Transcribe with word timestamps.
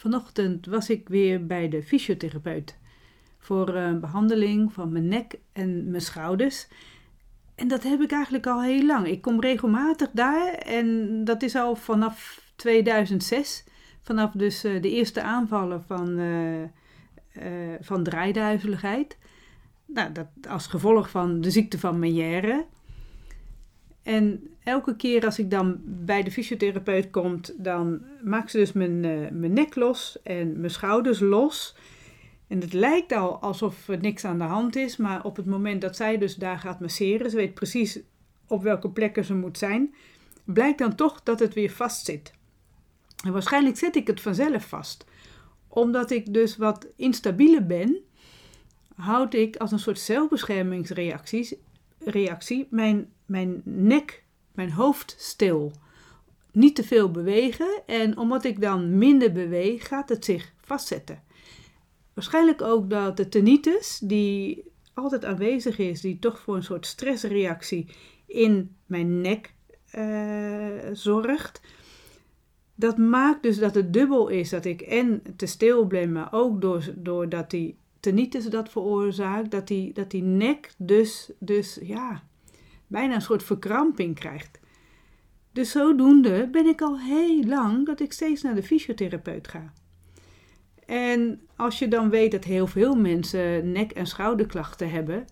Vanochtend 0.00 0.66
was 0.66 0.90
ik 0.90 1.08
weer 1.08 1.46
bij 1.46 1.68
de 1.68 1.82
fysiotherapeut 1.82 2.78
voor 3.38 3.68
een 3.68 4.00
behandeling 4.00 4.72
van 4.72 4.92
mijn 4.92 5.08
nek 5.08 5.38
en 5.52 5.90
mijn 5.90 6.02
schouders. 6.02 6.68
En 7.54 7.68
dat 7.68 7.82
heb 7.82 8.00
ik 8.00 8.12
eigenlijk 8.12 8.46
al 8.46 8.62
heel 8.62 8.86
lang. 8.86 9.06
Ik 9.06 9.20
kom 9.20 9.40
regelmatig 9.40 10.10
daar 10.12 10.52
en 10.52 11.20
dat 11.24 11.42
is 11.42 11.56
al 11.56 11.76
vanaf 11.76 12.42
2006. 12.56 13.64
Vanaf 14.02 14.32
dus 14.32 14.64
eh, 14.64 14.82
de 14.82 14.90
eerste 14.90 15.22
aanvallen 15.22 15.84
van, 15.84 16.18
uh, 16.18 16.66
van 17.80 18.02
draaiduizeligheid. 18.02 19.18
Nou, 19.86 20.12
dat 20.12 20.26
als 20.48 20.66
gevolg 20.66 21.10
van 21.10 21.40
de 21.40 21.50
ziekte 21.50 21.78
van 21.78 21.98
Meniere. 21.98 22.66
En 24.02 24.50
elke 24.64 24.96
keer 24.96 25.24
als 25.24 25.38
ik 25.38 25.50
dan 25.50 25.80
bij 25.84 26.22
de 26.22 26.30
fysiotherapeut 26.30 27.10
kom, 27.10 27.40
dan 27.56 28.02
maakt 28.22 28.50
ze 28.50 28.56
dus 28.56 28.72
mijn, 28.72 29.00
mijn 29.40 29.52
nek 29.52 29.74
los 29.74 30.18
en 30.22 30.60
mijn 30.60 30.70
schouders 30.70 31.20
los. 31.20 31.76
En 32.48 32.60
het 32.60 32.72
lijkt 32.72 33.12
al 33.12 33.40
alsof 33.40 33.88
er 33.88 34.00
niks 34.00 34.24
aan 34.24 34.38
de 34.38 34.44
hand 34.44 34.76
is, 34.76 34.96
maar 34.96 35.24
op 35.24 35.36
het 35.36 35.46
moment 35.46 35.80
dat 35.80 35.96
zij 35.96 36.18
dus 36.18 36.34
daar 36.34 36.58
gaat 36.58 36.80
masseren, 36.80 37.30
ze 37.30 37.36
weet 37.36 37.54
precies 37.54 38.00
op 38.46 38.62
welke 38.62 38.90
plekken 38.90 39.24
ze 39.24 39.34
moet 39.34 39.58
zijn, 39.58 39.94
blijkt 40.44 40.78
dan 40.78 40.94
toch 40.94 41.22
dat 41.22 41.40
het 41.40 41.54
weer 41.54 41.70
vast 41.70 42.04
zit. 42.04 42.32
En 43.24 43.32
waarschijnlijk 43.32 43.76
zet 43.76 43.96
ik 43.96 44.06
het 44.06 44.20
vanzelf 44.20 44.68
vast. 44.68 45.04
Omdat 45.68 46.10
ik 46.10 46.34
dus 46.34 46.56
wat 46.56 46.86
instabieler 46.96 47.66
ben, 47.66 47.98
houd 48.94 49.34
ik 49.34 49.56
als 49.56 49.72
een 49.72 49.78
soort 49.78 49.98
zelfbeschermingsreactie 49.98 51.58
reactie, 52.04 52.66
mijn, 52.70 53.12
mijn 53.30 53.62
nek, 53.64 54.24
mijn 54.52 54.72
hoofd 54.72 55.14
stil. 55.18 55.72
Niet 56.52 56.74
te 56.74 56.84
veel 56.84 57.10
bewegen 57.10 57.82
en 57.86 58.16
omdat 58.18 58.44
ik 58.44 58.60
dan 58.60 58.98
minder 58.98 59.32
beweeg, 59.32 59.88
gaat 59.88 60.08
het 60.08 60.24
zich 60.24 60.52
vastzetten. 60.60 61.22
Waarschijnlijk 62.14 62.62
ook 62.62 62.90
dat 62.90 63.16
de 63.16 63.28
tinnitus, 63.28 64.00
die 64.02 64.64
altijd 64.94 65.24
aanwezig 65.24 65.78
is, 65.78 66.00
die 66.00 66.18
toch 66.18 66.40
voor 66.40 66.56
een 66.56 66.62
soort 66.62 66.86
stressreactie 66.86 67.88
in 68.26 68.76
mijn 68.86 69.20
nek 69.20 69.54
uh, 69.94 70.68
zorgt. 70.92 71.60
Dat 72.74 72.98
maakt 72.98 73.42
dus 73.42 73.58
dat 73.58 73.74
het 73.74 73.92
dubbel 73.92 74.28
is 74.28 74.50
dat 74.50 74.64
ik 74.64 74.80
en 74.80 75.22
te 75.36 75.46
stil 75.46 75.86
ben, 75.86 76.12
maar 76.12 76.28
ook 76.32 76.82
doordat 77.04 77.50
die 77.50 77.78
tinnitus 78.00 78.44
dat 78.44 78.70
veroorzaakt, 78.70 79.50
dat 79.50 79.68
die, 79.68 79.92
dat 79.92 80.10
die 80.10 80.22
nek 80.22 80.72
dus, 80.76 81.32
dus 81.38 81.78
ja, 81.82 82.22
bijna 82.90 83.14
een 83.14 83.22
soort 83.22 83.42
verkramping 83.42 84.14
krijgt. 84.14 84.60
Dus 85.52 85.70
zodoende 85.70 86.48
ben 86.52 86.66
ik 86.66 86.80
al 86.80 86.98
heel 86.98 87.44
lang 87.44 87.86
dat 87.86 88.00
ik 88.00 88.12
steeds 88.12 88.42
naar 88.42 88.54
de 88.54 88.62
fysiotherapeut 88.62 89.48
ga. 89.48 89.72
En 90.86 91.40
als 91.56 91.78
je 91.78 91.88
dan 91.88 92.10
weet 92.10 92.32
dat 92.32 92.44
heel 92.44 92.66
veel 92.66 92.94
mensen 92.94 93.72
nek- 93.72 93.92
en 93.92 94.06
schouderklachten 94.06 94.90
hebben, 94.90 95.24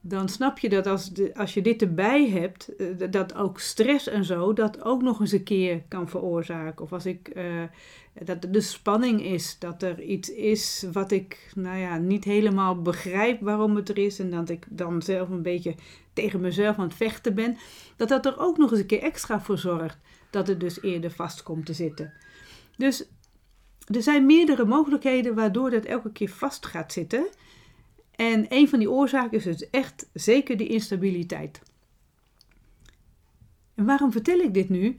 dan 0.00 0.28
snap 0.28 0.58
je 0.58 0.68
dat 0.68 0.86
als, 0.86 1.12
de, 1.12 1.34
als 1.34 1.54
je 1.54 1.62
dit 1.62 1.82
erbij 1.82 2.28
hebt, 2.28 2.76
eh, 2.76 2.86
dat 3.10 3.34
ook 3.34 3.60
stress 3.60 4.08
en 4.08 4.24
zo 4.24 4.52
dat 4.52 4.84
ook 4.84 5.02
nog 5.02 5.20
eens 5.20 5.32
een 5.32 5.42
keer 5.42 5.82
kan 5.88 6.08
veroorzaken. 6.08 6.84
Of 6.84 6.92
als 6.92 7.06
ik, 7.06 7.30
uh, 7.36 7.62
dat 8.24 8.46
de 8.50 8.60
spanning 8.60 9.22
is, 9.22 9.56
dat 9.58 9.82
er 9.82 10.02
iets 10.02 10.32
is 10.32 10.86
wat 10.92 11.10
ik 11.10 11.52
nou 11.54 11.78
ja, 11.78 11.96
niet 11.98 12.24
helemaal 12.24 12.82
begrijp 12.82 13.40
waarom 13.40 13.76
het 13.76 13.88
er 13.88 13.98
is. 13.98 14.18
En 14.18 14.30
dat 14.30 14.48
ik 14.48 14.66
dan 14.68 15.02
zelf 15.02 15.28
een 15.28 15.42
beetje 15.42 15.74
tegen 16.12 16.40
mezelf 16.40 16.78
aan 16.78 16.84
het 16.84 16.94
vechten 16.94 17.34
ben. 17.34 17.56
Dat 17.96 18.08
dat 18.08 18.26
er 18.26 18.38
ook 18.38 18.56
nog 18.58 18.70
eens 18.70 18.80
een 18.80 18.86
keer 18.86 19.02
extra 19.02 19.40
voor 19.40 19.58
zorgt 19.58 19.98
dat 20.30 20.46
het 20.46 20.60
dus 20.60 20.82
eerder 20.82 21.10
vast 21.10 21.42
komt 21.42 21.66
te 21.66 21.72
zitten. 21.72 22.12
Dus 22.76 23.08
er 23.94 24.02
zijn 24.02 24.26
meerdere 24.26 24.64
mogelijkheden 24.64 25.34
waardoor 25.34 25.70
dat 25.70 25.84
elke 25.84 26.12
keer 26.12 26.28
vast 26.28 26.66
gaat 26.66 26.92
zitten. 26.92 27.26
En 28.20 28.46
een 28.48 28.68
van 28.68 28.78
die 28.78 28.90
oorzaken 28.90 29.36
is 29.38 29.44
dus 29.44 29.70
echt 29.70 30.08
zeker 30.12 30.56
die 30.56 30.66
instabiliteit. 30.66 31.62
En 33.74 33.84
waarom 33.84 34.12
vertel 34.12 34.38
ik 34.38 34.54
dit 34.54 34.68
nu? 34.68 34.94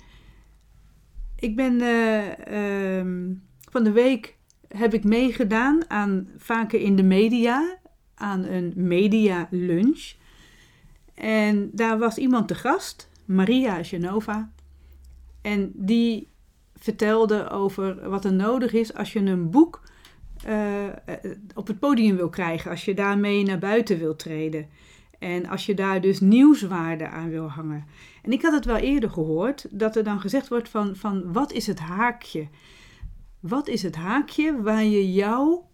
Ik 1.36 1.56
ben 1.56 1.82
uh, 1.82 2.98
um, 2.98 3.44
van 3.70 3.84
de 3.84 3.92
week 3.92 4.38
heb 4.68 4.94
ik 4.94 5.04
meegedaan 5.04 5.90
aan 5.90 6.30
vaker 6.38 6.80
in 6.80 6.96
de 6.96 7.04
media 7.04 7.78
aan 8.16 8.44
een 8.44 8.74
media 8.76 9.48
lunch. 9.52 10.14
En 11.14 11.70
daar 11.74 11.98
was 11.98 12.18
iemand 12.18 12.48
te 12.48 12.56
gast, 12.56 13.10
Maria 13.26 13.84
Genova. 13.84 14.52
En 15.42 15.72
die 15.76 16.28
vertelde 16.76 17.50
over 17.50 18.10
wat 18.10 18.26
er 18.26 18.34
nodig 18.34 18.74
is 18.74 18.94
als 18.94 19.14
je 19.14 19.20
een 19.20 19.50
boek 19.50 19.82
op 21.54 21.68
het 21.68 21.80
podium 21.80 22.16
wil 22.16 22.30
krijgen, 22.30 22.72
als 22.72 22.86
je 22.86 22.94
daarmee 22.94 23.44
naar 23.44 23.60
buiten 23.60 23.98
wil 23.98 24.16
treden. 24.16 24.70
En 25.20 25.48
als 25.48 25.66
je 25.66 25.74
daar 25.74 26.02
dus 26.02 26.20
nieuwswaarde 26.20 27.08
aan 27.08 27.30
wil 27.30 27.48
hangen. 27.50 27.86
En 28.22 28.32
ik 28.32 28.42
had 28.42 28.54
het 28.54 28.66
wel 28.66 28.78
eerder 28.78 29.10
gehoord, 29.10 29.68
dat 29.72 29.96
er 29.96 30.04
dan 30.04 30.20
gezegd 30.20 30.48
wordt 30.48 30.70
van, 30.70 30.96
van 30.96 31.34
wat 31.34 31.52
is 31.52 31.68
het 31.68 31.80
haakje? 31.80 32.48
Wat 33.40 33.68
is 33.68 33.84
het 33.84 33.96
haakje 33.96 34.62
waar 34.62 34.84
je 34.84 35.14
jouw 35.14 35.70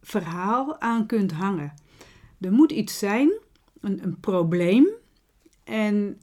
verhaal 0.00 0.80
aan 0.80 1.06
kunt 1.06 1.32
hangen? 1.32 1.74
Er 2.40 2.52
moet 2.52 2.72
iets 2.72 2.98
zijn, 2.98 3.32
een, 3.80 4.02
een 4.02 4.20
probleem, 4.20 4.86
en 5.64 6.20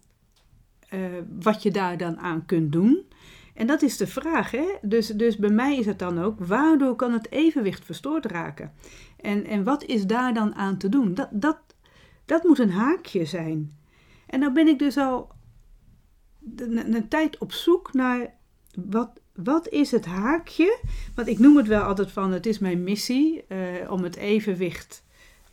uh, 0.93 1.05
wat 1.39 1.63
je 1.63 1.71
daar 1.71 1.97
dan 1.97 2.19
aan 2.19 2.45
kunt 2.45 2.71
doen. 2.71 3.05
En 3.53 3.67
dat 3.67 3.81
is 3.81 3.97
de 3.97 4.07
vraag. 4.07 4.51
Hè? 4.51 4.65
Dus, 4.81 5.07
dus 5.07 5.37
bij 5.37 5.49
mij 5.49 5.77
is 5.77 5.85
het 5.85 5.99
dan 5.99 6.19
ook, 6.19 6.39
waardoor 6.39 6.95
kan 6.95 7.13
het 7.13 7.31
evenwicht 7.31 7.85
verstoord 7.85 8.25
raken? 8.25 8.73
En, 9.21 9.45
en 9.45 9.63
wat 9.63 9.83
is 9.83 10.05
daar 10.05 10.33
dan 10.33 10.55
aan 10.55 10.77
te 10.77 10.89
doen? 10.89 11.13
Dat, 11.13 11.29
dat, 11.31 11.57
dat 12.25 12.43
moet 12.43 12.59
een 12.59 12.71
haakje 12.71 13.25
zijn. 13.25 13.77
En 14.27 14.39
dan 14.39 14.53
ben 14.53 14.67
ik 14.67 14.79
dus 14.79 14.97
al 14.97 15.31
een, 16.55 17.07
tijd 17.07 17.37
op 17.37 17.51
zoek 17.51 17.93
naar 17.93 18.33
wat, 18.75 19.09
wat 19.35 19.69
is 19.69 19.91
het 19.91 20.05
haakje? 20.05 20.79
Want 21.15 21.27
ik 21.27 21.39
noem 21.39 21.57
het 21.57 21.67
wel 21.67 21.81
altijd 21.81 22.11
van, 22.11 22.31
het 22.31 22.45
is 22.45 22.59
mijn 22.59 22.83
missie 22.83 23.45
uh, 23.47 23.91
om 23.91 24.03
het 24.03 24.15
evenwicht, 24.15 25.03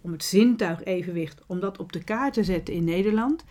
om 0.01 0.13
het 0.13 0.25
zintuigevenwicht, 0.25 1.43
om 1.47 1.61
dat 1.61 1.79
op 1.79 1.93
de 1.93 2.05
kaart 2.05 2.33
te 2.33 2.45
zetten 2.45 2.75
in 2.75 2.85
Nederland. 2.85 3.45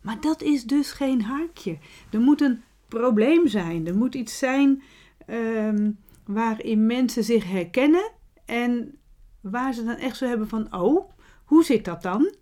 Maar 0.00 0.20
dat 0.20 0.42
is 0.42 0.64
dus 0.64 0.92
geen 0.92 1.22
haakje. 1.22 1.78
Er 2.10 2.20
moet 2.20 2.40
een 2.40 2.62
probleem 2.88 3.48
zijn. 3.48 3.86
Er 3.86 3.96
moet 3.96 4.14
iets 4.14 4.38
zijn 4.38 4.82
um, 5.26 5.98
waarin 6.26 6.86
mensen 6.86 7.24
zich 7.24 7.50
herkennen 7.50 8.12
en 8.44 8.98
waar 9.40 9.72
ze 9.72 9.84
dan 9.84 9.96
echt 9.96 10.16
zo 10.16 10.26
hebben 10.26 10.48
van, 10.48 10.74
oh, 10.74 11.10
hoe 11.44 11.64
zit 11.64 11.84
dat 11.84 12.02
dan? 12.02 12.34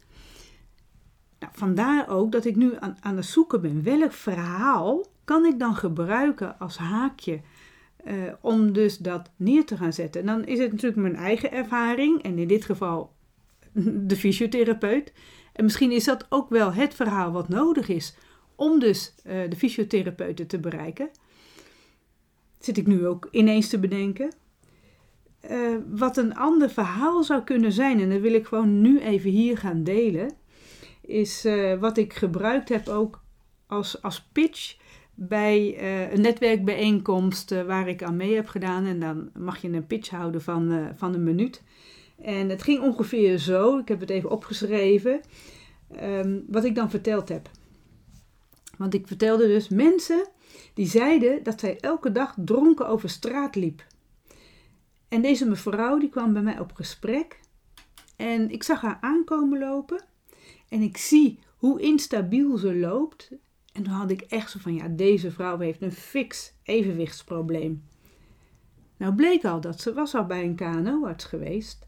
Nou, 1.39 1.53
vandaar 1.57 2.09
ook 2.09 2.33
dat 2.33 2.45
ik 2.45 2.57
nu 2.57 2.73
aan, 2.79 2.97
aan 3.01 3.17
het 3.17 3.27
zoeken 3.27 3.61
ben. 3.61 3.83
Welk 3.83 4.13
verhaal 4.13 5.07
kan 5.25 5.45
ik 5.45 5.59
dan 5.59 5.75
gebruiken 5.77 6.59
als 6.59 6.77
haakje 6.77 7.41
uh, 8.05 8.15
om 8.41 8.73
dus 8.73 8.99
dat 8.99 9.31
neer 9.37 9.65
te 9.65 9.77
gaan 9.77 9.93
zetten? 9.93 10.21
En 10.21 10.27
dan 10.27 10.45
is 10.45 10.59
het 10.59 10.73
natuurlijk 10.73 11.01
mijn 11.01 11.17
eigen 11.17 11.53
ervaring 11.53 12.23
en 12.23 12.39
in 12.39 12.49
dit 12.49 12.65
geval 12.65 13.13
de 14.09 14.17
fysiotherapeut. 14.17 15.13
En 15.53 15.65
misschien 15.65 15.93
is 15.93 16.05
dat 16.05 16.27
ook 16.29 16.49
wel 16.49 16.73
het 16.73 16.95
verhaal 16.95 17.33
wat 17.33 17.49
nodig 17.49 17.89
is 17.89 18.17
om 18.57 18.79
dus 18.79 19.15
uh, 19.27 19.51
de 19.51 19.57
fysiotherapeuten 19.57 20.47
te 20.47 20.59
bereiken. 20.59 21.09
Zit 22.59 22.77
ik 22.77 22.87
nu 22.87 23.07
ook 23.07 23.29
ineens 23.31 23.69
te 23.69 23.79
bedenken. 23.79 24.31
Uh, 25.51 25.77
wat 25.87 26.17
een 26.17 26.35
ander 26.35 26.71
verhaal 26.71 27.23
zou 27.23 27.43
kunnen 27.43 27.73
zijn, 27.73 28.01
en 28.01 28.11
dat 28.11 28.21
wil 28.21 28.35
ik 28.35 28.47
gewoon 28.47 28.81
nu 28.81 29.01
even 29.01 29.31
hier 29.31 29.59
gaan 29.59 29.85
delen, 29.85 30.33
is 31.01 31.45
uh, 31.45 31.79
wat 31.81 31.97
ik 31.97 32.13
gebruikt 32.13 32.69
heb 32.69 32.89
ook 32.89 33.23
als, 33.67 34.03
als 34.03 34.29
pitch 34.33 34.77
bij 35.15 35.83
een 36.13 36.21
netwerkbijeenkomst 36.21 37.51
waar 37.51 37.89
ik 37.89 38.03
aan 38.03 38.17
mee 38.17 38.35
heb 38.35 38.49
gedaan. 38.49 38.85
En 38.85 39.01
dan 39.01 39.31
mag 39.35 39.63
je 39.63 39.69
een 39.69 39.87
pitch 39.87 40.11
houden 40.11 40.43
van, 40.43 40.93
van 40.97 41.15
een 41.15 41.25
minuut. 41.25 41.63
En 42.23 42.49
het 42.49 42.63
ging 42.63 42.83
ongeveer 42.83 43.39
zo, 43.39 43.79
ik 43.79 43.89
heb 43.89 44.01
het 44.01 44.11
even 44.11 44.31
opgeschreven, 44.31 45.21
um, 46.03 46.45
wat 46.49 46.65
ik 46.65 46.75
dan 46.75 46.91
verteld 46.91 47.29
heb. 47.29 47.51
Want 48.79 48.95
ik 48.95 49.07
vertelde 49.07 49.47
dus 49.47 49.69
mensen 49.69 50.29
die 50.75 50.87
zeiden 50.87 51.43
dat 51.43 51.61
zij 51.61 51.81
elke 51.81 52.13
dag 52.13 52.35
dronken 52.37 52.89
over 52.89 53.09
straat 53.09 53.55
liep. 53.55 53.87
En 55.09 55.23
deze 55.23 55.49
mevrouw 55.49 55.99
die 55.99 56.09
kwam 56.09 56.33
bij 56.33 56.43
mij 56.43 56.59
op 56.59 56.73
gesprek. 56.73 57.41
En 58.17 58.51
ik 58.51 58.63
zag 58.63 58.81
haar 58.81 58.99
aankomen 59.01 59.59
lopen. 59.59 60.05
En 60.69 60.81
ik 60.81 60.97
zie 60.97 61.39
hoe 61.57 61.81
instabiel 61.81 62.57
ze 62.57 62.77
loopt. 62.77 63.31
En 63.73 63.83
toen 63.83 63.93
had 63.93 64.11
ik 64.11 64.21
echt 64.21 64.51
zo 64.51 64.59
van, 64.59 64.75
ja, 64.75 64.89
deze 64.89 65.31
vrouw 65.31 65.59
heeft 65.59 65.83
een 65.83 65.93
fix 65.93 66.53
evenwichtsprobleem. 66.63 67.85
Nou 68.97 69.15
bleek 69.15 69.45
al 69.45 69.61
dat 69.61 69.81
ze 69.81 69.93
was 69.93 70.15
al 70.15 70.27
bij 70.27 70.45
een 70.45 70.55
KNO-arts 70.55 71.25
geweest. 71.25 71.87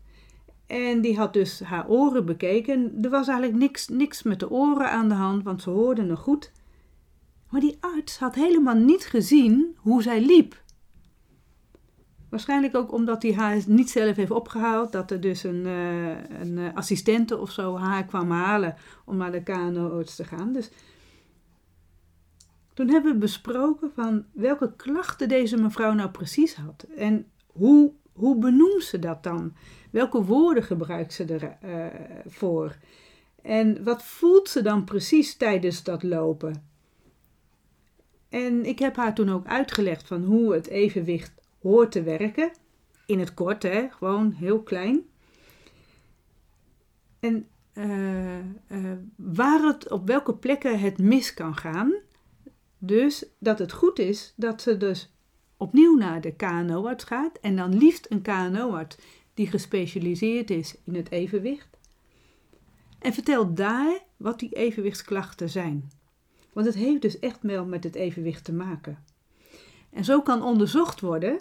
En 0.66 1.00
die 1.00 1.16
had 1.16 1.32
dus 1.32 1.60
haar 1.60 1.88
oren 1.88 2.26
bekeken. 2.26 2.98
Er 3.02 3.10
was 3.10 3.28
eigenlijk 3.28 3.58
niks, 3.58 3.88
niks 3.88 4.22
met 4.22 4.40
de 4.40 4.50
oren 4.50 4.90
aan 4.90 5.08
de 5.08 5.14
hand, 5.14 5.42
want 5.42 5.62
ze 5.62 5.70
hoorden 5.70 6.06
nog 6.06 6.20
goed. 6.20 6.52
Maar 7.50 7.60
die 7.60 7.76
arts 7.80 8.18
had 8.18 8.34
helemaal 8.34 8.74
niet 8.74 9.04
gezien 9.04 9.76
hoe 9.76 10.02
zij 10.02 10.20
liep. 10.20 10.64
Waarschijnlijk 12.28 12.74
ook 12.74 12.92
omdat 12.92 13.22
hij 13.22 13.34
haar 13.34 13.62
niet 13.66 13.90
zelf 13.90 14.16
heeft 14.16 14.30
opgehaald. 14.30 14.92
Dat 14.92 15.10
er 15.10 15.20
dus 15.20 15.42
een, 15.42 15.66
uh, 15.66 16.40
een 16.40 16.56
uh, 16.56 16.74
assistente 16.74 17.38
of 17.38 17.50
zo 17.50 17.76
haar 17.76 18.04
kwam 18.04 18.30
halen 18.30 18.74
om 19.04 19.16
naar 19.16 19.32
de 19.32 19.42
KNO-arts 19.42 20.16
te 20.16 20.24
gaan. 20.24 20.52
Dus 20.52 20.70
toen 22.74 22.88
hebben 22.88 23.12
we 23.12 23.18
besproken 23.18 23.90
van 23.94 24.24
welke 24.32 24.76
klachten 24.76 25.28
deze 25.28 25.56
mevrouw 25.56 25.92
nou 25.92 26.10
precies 26.10 26.54
had. 26.54 26.86
En 26.96 27.26
hoe, 27.46 27.92
hoe 28.12 28.38
benoemt 28.38 28.82
ze 28.82 28.98
dat 28.98 29.22
dan? 29.22 29.52
Welke 29.90 30.24
woorden 30.24 30.62
gebruikt 30.62 31.12
ze 31.12 31.24
ervoor? 32.24 32.76
Uh, 33.42 33.52
en 33.58 33.84
wat 33.84 34.04
voelt 34.04 34.48
ze 34.48 34.62
dan 34.62 34.84
precies 34.84 35.36
tijdens 35.36 35.82
dat 35.82 36.02
lopen? 36.02 36.75
En 38.36 38.64
ik 38.64 38.78
heb 38.78 38.96
haar 38.96 39.14
toen 39.14 39.28
ook 39.28 39.46
uitgelegd 39.46 40.06
van 40.06 40.24
hoe 40.24 40.54
het 40.54 40.66
evenwicht 40.66 41.32
hoort 41.62 41.92
te 41.92 42.02
werken. 42.02 42.50
In 43.06 43.18
het 43.18 43.34
kort, 43.34 43.62
hè, 43.62 43.88
gewoon 43.90 44.32
heel 44.32 44.62
klein. 44.62 45.02
En 47.20 47.46
uh, 47.74 48.38
uh, 48.38 48.92
waar 49.16 49.62
het, 49.62 49.90
op 49.90 50.06
welke 50.06 50.34
plekken 50.34 50.80
het 50.80 50.98
mis 50.98 51.34
kan 51.34 51.56
gaan. 51.56 51.94
Dus 52.78 53.26
dat 53.38 53.58
het 53.58 53.72
goed 53.72 53.98
is 53.98 54.32
dat 54.36 54.62
ze 54.62 54.76
dus 54.76 55.14
opnieuw 55.56 55.96
naar 55.96 56.20
de 56.20 56.32
KNO-arts 56.32 57.04
gaat. 57.04 57.38
En 57.40 57.56
dan 57.56 57.78
liefst 57.78 58.06
een 58.08 58.22
KNO-arts 58.22 58.96
die 59.34 59.46
gespecialiseerd 59.46 60.50
is 60.50 60.76
in 60.84 60.94
het 60.94 61.10
evenwicht. 61.10 61.78
En 62.98 63.12
vertel 63.12 63.54
daar 63.54 63.98
wat 64.16 64.38
die 64.38 64.54
evenwichtsklachten 64.54 65.50
zijn. 65.50 65.90
Want 66.56 66.68
het 66.68 66.76
heeft 66.76 67.02
dus 67.02 67.18
echt 67.18 67.38
wel 67.42 67.64
met 67.64 67.84
het 67.84 67.94
evenwicht 67.94 68.44
te 68.44 68.52
maken. 68.52 69.04
En 69.90 70.04
zo 70.04 70.22
kan 70.22 70.42
onderzocht 70.42 71.00
worden 71.00 71.40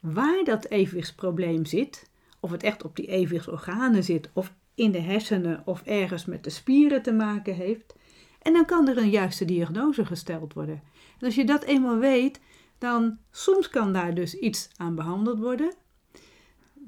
waar 0.00 0.44
dat 0.44 0.68
evenwichtsprobleem 0.68 1.64
zit. 1.64 2.10
Of 2.40 2.50
het 2.50 2.62
echt 2.62 2.84
op 2.84 2.96
die 2.96 3.06
evenwichtsorganen 3.06 4.04
zit, 4.04 4.30
of 4.32 4.54
in 4.74 4.90
de 4.90 5.00
hersenen, 5.00 5.62
of 5.64 5.82
ergens 5.82 6.24
met 6.24 6.44
de 6.44 6.50
spieren 6.50 7.02
te 7.02 7.12
maken 7.12 7.54
heeft. 7.54 7.94
En 8.42 8.52
dan 8.52 8.64
kan 8.64 8.88
er 8.88 8.98
een 8.98 9.10
juiste 9.10 9.44
diagnose 9.44 10.04
gesteld 10.04 10.52
worden. 10.52 10.82
En 11.18 11.26
als 11.26 11.34
je 11.34 11.44
dat 11.44 11.64
eenmaal 11.64 11.98
weet, 11.98 12.40
dan 12.78 13.18
soms 13.30 13.68
kan 13.68 13.92
daar 13.92 14.14
dus 14.14 14.34
iets 14.34 14.70
aan 14.76 14.94
behandeld 14.94 15.38
worden. 15.38 15.74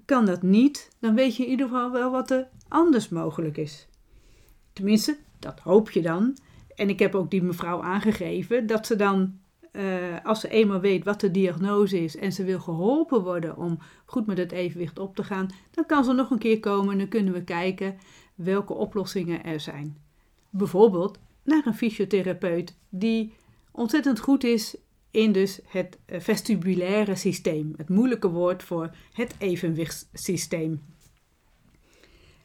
Kan 0.05 0.27
dat 0.27 0.43
niet, 0.43 0.89
dan 0.99 1.15
weet 1.15 1.37
je 1.37 1.45
in 1.45 1.51
ieder 1.51 1.67
geval 1.67 1.91
wel 1.91 2.11
wat 2.11 2.31
er 2.31 2.49
anders 2.69 3.09
mogelijk 3.09 3.57
is. 3.57 3.89
Tenminste, 4.73 5.19
dat 5.39 5.61
hoop 5.61 5.91
je 5.91 6.03
dan. 6.03 6.37
En 6.81 6.89
ik 6.89 6.99
heb 6.99 7.15
ook 7.15 7.31
die 7.31 7.43
mevrouw 7.43 7.83
aangegeven 7.83 8.67
dat 8.67 8.87
ze 8.87 8.97
dan, 8.97 9.39
uh, 9.73 9.85
als 10.25 10.41
ze 10.41 10.49
eenmaal 10.49 10.81
weet 10.81 11.05
wat 11.05 11.21
de 11.21 11.31
diagnose 11.31 12.05
is 12.05 12.17
en 12.17 12.33
ze 12.33 12.45
wil 12.45 12.61
geholpen 12.61 13.23
worden 13.23 13.57
om 13.57 13.79
goed 14.05 14.27
met 14.27 14.39
het 14.39 14.53
evenwicht 14.53 14.99
op 14.99 15.17
te 15.17 15.25
gaan, 15.25 15.49
dan 15.71 15.87
kan 15.87 16.05
ze 16.05 16.13
nog 16.13 16.31
een 16.31 16.39
keer 16.39 16.61
komen 16.61 16.93
en 16.93 16.99
dan 16.99 17.09
kunnen 17.09 17.33
we 17.33 17.45
kijken 17.45 17.99
welke 18.35 18.75
oplossingen 18.75 19.45
er 19.45 19.61
zijn. 19.61 19.97
Bijvoorbeeld 20.51 21.19
naar 21.43 21.67
een 21.67 21.75
fysiotherapeut 21.75 22.77
die 22.89 23.33
ontzettend 23.71 24.21
goed 24.21 24.45
is 24.45 24.77
in 25.11 25.33
dus 25.33 25.61
het 25.67 25.99
eh, 26.05 26.21
vestibulaire 26.21 27.15
systeem, 27.15 27.75
het 27.77 27.89
moeilijke 27.89 28.31
woord 28.31 28.63
voor 28.63 28.95
het 29.13 29.35
evenwichtssysteem. 29.39 30.83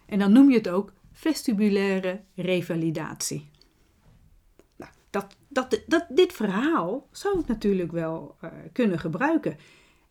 En 0.06 0.20
dan 0.20 0.31
noem 0.31 0.50
je 0.50 0.58
het 0.58 0.70
ook 0.70 0.94
vestibulaire 1.12 2.22
revalidatie. 2.36 3.54
Dat, 5.56 5.84
dat, 5.88 6.06
dit 6.10 6.34
verhaal 6.34 7.07
zou 7.12 7.40
ik 7.40 7.48
natuurlijk 7.48 7.92
wel 7.92 8.36
uh, 8.44 8.50
kunnen 8.72 9.00
gebruiken. 9.00 9.57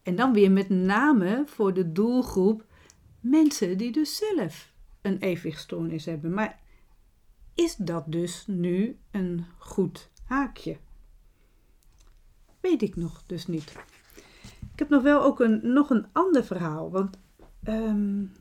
En 0.03 0.17
dan 0.17 0.33
weer 0.33 0.51
met 0.51 0.69
name 0.69 1.43
voor 1.47 1.75
de 1.75 1.93
doelgroep 1.93 2.65
mensen 3.21 3.79
die 3.79 3.93
dus 3.93 4.17
zelf 4.17 4.73
een 5.03 5.19
evenwichtstoornis 5.19 6.05
hebben. 6.05 6.35
Maar 6.35 6.61
is 7.55 7.77
dat 7.77 8.05
dus 8.07 8.45
nu 8.47 8.99
een 9.11 9.45
goed 9.59 10.11
haakje? 10.27 10.77
Weet 12.61 12.83
ik 12.83 12.97
nog 12.97 13.23
dus 13.27 13.47
niet. 13.47 13.73
Ik 14.73 14.79
heb 14.79 14.89
nog 14.89 15.03
wel 15.03 15.23
ook 15.23 15.41
een, 15.41 15.61
nog 15.73 15.91
een 15.91 16.07
ander 16.13 16.45
verhaal. 16.45 16.91
Want 16.91 17.19
um, 17.69 18.33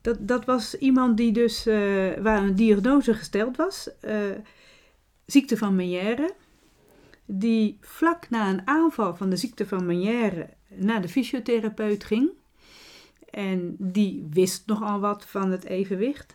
dat, 0.00 0.28
dat 0.28 0.44
was 0.44 0.74
iemand 0.74 1.16
die 1.16 1.32
dus, 1.32 1.66
uh, 1.66 1.74
waar 2.16 2.42
een 2.42 2.56
diagnose 2.56 3.14
gesteld 3.14 3.56
was, 3.56 3.90
uh, 4.02 4.30
ziekte 5.26 5.56
van 5.56 5.74
Meniere, 5.74 6.34
die 7.24 7.78
vlak 7.80 8.30
na 8.30 8.50
een 8.50 8.66
aanval 8.66 9.16
van 9.16 9.30
de 9.30 9.36
ziekte 9.36 9.66
van 9.66 9.86
Meniere 9.86 10.48
naar 10.68 11.02
de 11.02 11.08
fysiotherapeut 11.08 12.04
ging. 12.04 12.30
En 13.30 13.76
die 13.78 14.26
wist 14.30 14.66
nogal 14.66 15.00
wat 15.00 15.24
van 15.26 15.50
het 15.50 15.64
evenwicht. 15.64 16.34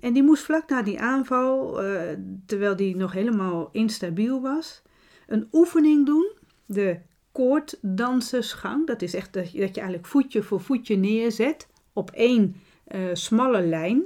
En 0.00 0.12
die 0.12 0.22
moest 0.22 0.42
vlak 0.42 0.68
na 0.68 0.82
die 0.82 1.00
aanval, 1.00 1.84
uh, 1.84 2.00
terwijl 2.46 2.76
die 2.76 2.96
nog 2.96 3.12
helemaal 3.12 3.68
instabiel 3.72 4.40
was, 4.40 4.82
een 5.26 5.48
oefening 5.52 6.06
doen. 6.06 6.32
De 6.66 6.98
koorddansersgang. 7.32 8.86
Dat 8.86 9.02
is 9.02 9.14
echt 9.14 9.32
dat 9.32 9.52
je, 9.52 9.60
eigenlijk 9.60 10.06
voetje 10.06 10.42
voor 10.42 10.60
voetje 10.60 10.96
neerzet 10.96 11.68
op 11.92 12.10
één 12.10 12.60
uh, 12.88 13.00
smalle 13.12 13.62
lijn, 13.62 14.02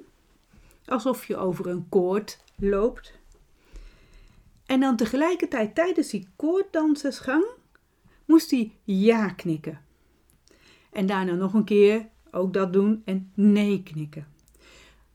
alsof 0.85 1.25
je 1.25 1.37
over 1.37 1.67
een 1.67 1.89
koord 1.89 2.39
loopt. 2.57 3.21
En 4.73 4.81
dan 4.81 4.97
tegelijkertijd 4.97 5.75
tijdens 5.75 6.09
die 6.09 6.29
koorddansersgang 6.37 7.45
moest 8.25 8.51
hij 8.51 8.73
ja 8.85 9.29
knikken. 9.29 9.81
En 10.93 11.07
daarna 11.07 11.35
nog 11.35 11.55
een 11.55 11.65
keer 11.65 12.09
ook 12.31 12.53
dat 12.53 12.73
doen 12.73 13.03
en 13.05 13.31
nee 13.35 13.83
knikken. 13.83 14.27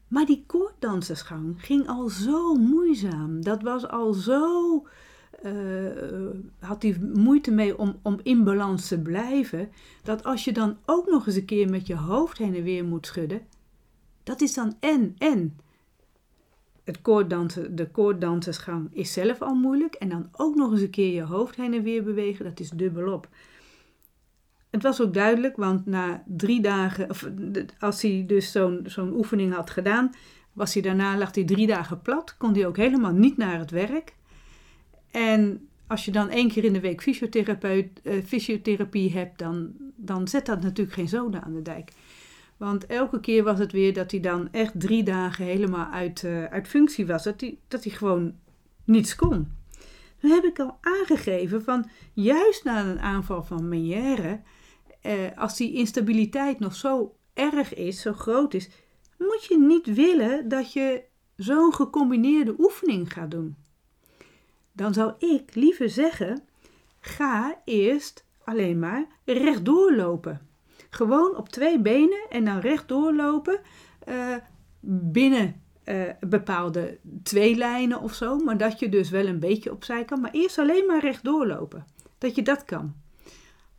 Maar 0.07 0.25
die 0.25 0.43
koorddansersgang 0.47 1.65
ging 1.65 1.87
al 1.87 2.09
zo 2.09 2.55
moeizaam. 2.55 3.43
Dat 3.43 3.61
was 3.61 3.87
al 3.87 4.13
zo 4.13 4.87
uh, 5.43 5.91
had 6.59 6.81
hij 6.81 6.97
moeite 7.13 7.51
mee 7.51 7.77
om, 7.77 7.99
om 8.01 8.19
in 8.23 8.43
balans 8.43 8.87
te 8.87 8.99
blijven. 9.01 9.69
Dat 10.03 10.23
als 10.23 10.43
je 10.43 10.53
dan 10.53 10.77
ook 10.85 11.09
nog 11.09 11.27
eens 11.27 11.35
een 11.35 11.45
keer 11.45 11.69
met 11.69 11.87
je 11.87 11.95
hoofd 11.95 12.37
heen 12.37 12.55
en 12.55 12.63
weer 12.63 12.85
moet 12.85 13.05
schudden, 13.05 13.41
dat 14.23 14.41
is 14.41 14.53
dan 14.53 14.75
en 14.79 15.15
en. 15.17 15.57
Het 16.87 17.01
koorddansen, 17.01 17.75
de 17.75 17.87
koorddansersgang 17.87 18.89
is 18.91 19.13
zelf 19.13 19.41
al 19.41 19.53
moeilijk. 19.53 19.93
En 19.93 20.09
dan 20.09 20.29
ook 20.31 20.55
nog 20.55 20.71
eens 20.71 20.81
een 20.81 20.89
keer 20.89 21.13
je 21.13 21.21
hoofd 21.21 21.55
heen 21.55 21.73
en 21.73 21.83
weer 21.83 22.03
bewegen, 22.03 22.45
dat 22.45 22.59
is 22.59 22.69
dubbelop. 22.69 23.27
Het 24.69 24.83
was 24.83 25.01
ook 25.01 25.13
duidelijk, 25.13 25.55
want 25.55 25.85
na 25.85 26.23
drie 26.25 26.61
dagen, 26.61 27.09
of 27.09 27.29
als 27.79 28.01
hij 28.01 28.23
dus 28.27 28.51
zo'n 28.51 28.81
zo'n 28.85 29.13
oefening 29.13 29.53
had 29.53 29.69
gedaan, 29.69 30.11
was 30.53 30.73
hij 30.73 30.83
daarna, 30.83 31.17
lag 31.17 31.35
hij 31.35 31.43
drie 31.43 31.67
dagen 31.67 32.01
plat, 32.01 32.37
kon 32.37 32.53
hij 32.53 32.67
ook 32.67 32.77
helemaal 32.77 33.13
niet 33.13 33.37
naar 33.37 33.59
het 33.59 33.71
werk. 33.71 34.13
En 35.11 35.67
als 35.87 36.05
je 36.05 36.11
dan 36.11 36.29
één 36.29 36.49
keer 36.49 36.63
in 36.63 36.73
de 36.73 36.79
week 36.79 37.01
fysiotherapeut, 37.01 38.01
uh, 38.03 38.23
fysiotherapie 38.23 39.11
hebt, 39.11 39.39
dan, 39.39 39.71
dan 39.95 40.27
zet 40.27 40.45
dat 40.45 40.61
natuurlijk 40.61 40.95
geen 40.95 41.07
zoden 41.07 41.43
aan 41.43 41.53
de 41.53 41.61
dijk. 41.61 41.91
Want 42.57 42.85
elke 42.85 43.19
keer 43.19 43.43
was 43.43 43.59
het 43.59 43.71
weer 43.71 43.93
dat 43.93 44.11
hij 44.11 44.19
dan 44.19 44.51
echt 44.51 44.79
drie 44.79 45.03
dagen 45.03 45.45
helemaal 45.45 45.91
uit, 45.91 46.23
uh, 46.23 46.43
uit 46.43 46.67
functie 46.67 47.07
was. 47.07 47.23
Dat 47.23 47.41
hij, 47.41 47.59
dat 47.67 47.83
hij 47.83 47.93
gewoon 47.93 48.35
niets 48.83 49.15
kon. 49.15 49.51
Dan 50.21 50.31
heb 50.31 50.43
ik 50.43 50.59
al 50.59 50.77
aangegeven 50.81 51.63
van 51.63 51.89
juist 52.13 52.63
na 52.63 52.85
een 52.85 52.99
aanval 52.99 53.43
van 53.43 53.69
Meniere, 53.69 54.41
eh, 55.01 55.13
als 55.35 55.57
die 55.57 55.73
instabiliteit 55.73 56.59
nog 56.59 56.75
zo 56.75 57.15
erg 57.33 57.73
is, 57.73 58.01
zo 58.01 58.13
groot 58.13 58.53
is, 58.53 58.69
moet 59.17 59.45
je 59.45 59.57
niet 59.57 59.93
willen 59.93 60.47
dat 60.47 60.73
je 60.73 61.03
zo'n 61.35 61.73
gecombineerde 61.73 62.55
oefening 62.57 63.13
gaat 63.13 63.31
doen 63.31 63.55
dan 64.77 64.93
zou 64.93 65.13
ik 65.17 65.55
liever 65.55 65.89
zeggen: 65.89 66.43
ga 66.99 67.61
eerst 67.65 68.25
alleen 68.43 68.79
maar 68.79 69.07
rechtdoor 69.25 69.95
lopen. 69.95 70.47
Gewoon 70.89 71.35
op 71.35 71.49
twee 71.49 71.79
benen 71.79 72.25
en 72.29 72.45
dan 72.45 72.59
rechtdoor 72.59 73.13
lopen 73.13 73.59
uh, 74.07 74.35
binnen 74.89 75.61
uh, 75.85 76.01
bepaalde 76.19 76.99
twee 77.23 77.55
lijnen 77.55 78.01
of 78.01 78.13
zo. 78.13 78.37
Maar 78.37 78.57
dat 78.57 78.79
je 78.79 78.89
dus 78.89 79.09
wel 79.09 79.25
een 79.25 79.39
beetje 79.39 79.71
opzij 79.71 80.05
kan. 80.05 80.21
Maar 80.21 80.31
eerst 80.31 80.57
alleen 80.57 80.85
maar 80.85 81.01
rechtdoor 81.01 81.47
lopen. 81.47 81.85
Dat 82.17 82.35
je 82.35 82.41
dat 82.41 82.65
kan. 82.65 82.95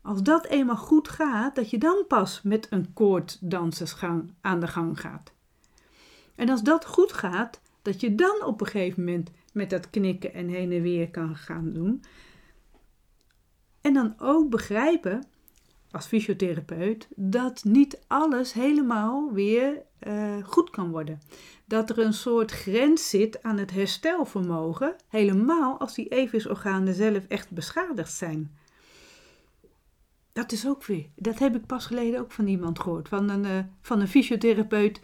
Als 0.03 0.23
dat 0.23 0.47
eenmaal 0.47 0.77
goed 0.77 1.09
gaat, 1.09 1.55
dat 1.55 1.71
je 1.71 1.79
dan 1.79 2.05
pas 2.09 2.43
met 2.43 2.67
een 2.71 2.93
koorddansersgang 2.93 4.33
aan 4.41 4.61
de 4.61 4.67
gang 4.67 5.01
gaat. 5.01 5.33
En 6.35 6.49
als 6.49 6.63
dat 6.63 6.87
goed 6.87 7.13
gaat, 7.13 7.61
dat 7.83 8.01
je 8.01 8.15
dan 8.15 8.45
op 8.45 8.61
een 8.61 8.67
gegeven 8.67 9.05
moment 9.05 9.31
met 9.53 9.71
dat 9.71 9.91
knikken 9.91 10.35
en 10.35 10.49
heen 10.49 10.73
en 10.73 10.83
weer 10.83 11.11
kan 11.11 11.37
gaan 11.37 11.73
doen. 11.73 12.03
En 13.81 13.95
dan 13.95 14.15
ook 14.19 14.51
begrijpen, 14.51 15.25
als 15.91 16.07
fysiotherapeut, 16.07 17.09
dat 17.17 17.65
niet 17.65 17.99
alles 18.07 18.53
helemaal 18.53 19.33
weer 19.33 19.83
uh, 20.07 20.37
goed 20.45 20.71
kan 20.71 20.91
worden. 20.91 21.21
Dat 21.65 21.91
er 21.91 21.99
een 21.99 22.13
soort 22.13 22.51
grens 22.51 23.09
zit 23.09 23.43
aan 23.43 23.59
het 23.59 23.71
herstelvermogen, 23.71 24.97
helemaal 25.09 25.81
als 25.81 25.95
die 25.95 26.09
evensorganen 26.09 26.95
zelf 26.95 27.25
echt 27.29 27.51
beschadigd 27.51 28.13
zijn. 28.13 28.57
dat 30.33 30.53
is 30.53 30.67
ook 30.67 30.85
weer, 30.85 31.07
dat 31.17 31.39
heb 31.39 31.55
ik 31.57 31.67
pas 31.67 31.87
geleden 31.87 32.21
ook 32.21 32.33
van 32.33 32.47
iemand 32.47 32.79
gehoord, 32.79 33.09
van 33.09 33.29
een, 33.29 33.45
uh, 33.45 33.59
van 33.81 34.01
een 34.01 34.09
fysiotherapeut 34.09 35.01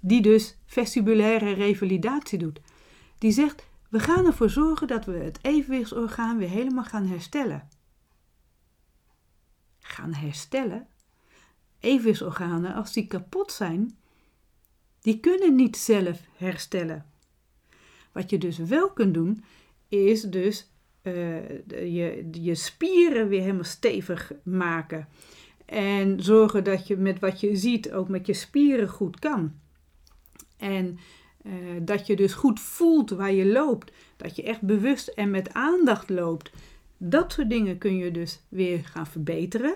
die 0.00 0.22
dus 0.22 0.56
vestibulaire 0.66 1.52
revalidatie 1.52 2.38
doet. 2.38 2.60
Die 3.18 3.32
zegt, 3.32 3.66
we 3.90 4.00
gaan 4.00 4.26
ervoor 4.26 4.50
zorgen 4.50 4.86
dat 4.86 5.04
we 5.04 5.12
het 5.12 5.38
evenwichtsorgaan 5.42 6.38
weer 6.38 6.48
helemaal 6.48 6.84
gaan 6.84 7.06
herstellen. 7.06 7.68
Gaan 9.86 10.14
herstellen? 10.14 10.86
Evenwichtsorganen, 11.80 12.74
als 12.74 12.92
die 12.92 13.06
kapot 13.06 13.52
zijn, 13.52 13.98
die 15.00 15.20
kunnen 15.20 15.54
niet 15.54 15.76
zelf 15.76 16.20
herstellen. 16.36 17.06
Wat 18.12 18.30
je 18.30 18.38
dus 18.38 18.58
wel 18.58 18.90
kunt 18.90 19.14
doen, 19.14 19.44
is 19.88 20.22
dus 20.22 20.70
uh, 21.02 21.48
je, 21.94 22.28
je 22.30 22.54
spieren 22.54 23.28
weer 23.28 23.40
helemaal 23.40 23.64
stevig 23.64 24.32
maken. 24.42 25.08
En 25.64 26.22
zorgen 26.22 26.64
dat 26.64 26.86
je 26.86 26.96
met 26.96 27.18
wat 27.18 27.40
je 27.40 27.56
ziet 27.56 27.92
ook 27.92 28.08
met 28.08 28.26
je 28.26 28.34
spieren 28.34 28.88
goed 28.88 29.18
kan. 29.18 29.52
En 30.56 30.98
uh, 31.42 31.52
dat 31.82 32.06
je 32.06 32.16
dus 32.16 32.34
goed 32.34 32.60
voelt 32.60 33.10
waar 33.10 33.32
je 33.32 33.46
loopt. 33.46 33.92
Dat 34.16 34.36
je 34.36 34.42
echt 34.42 34.60
bewust 34.60 35.08
en 35.08 35.30
met 35.30 35.52
aandacht 35.52 36.10
loopt. 36.10 36.50
Dat 36.96 37.32
soort 37.32 37.50
dingen 37.50 37.78
kun 37.78 37.96
je 37.96 38.10
dus 38.10 38.42
weer 38.48 38.84
gaan 38.84 39.06
verbeteren. 39.06 39.74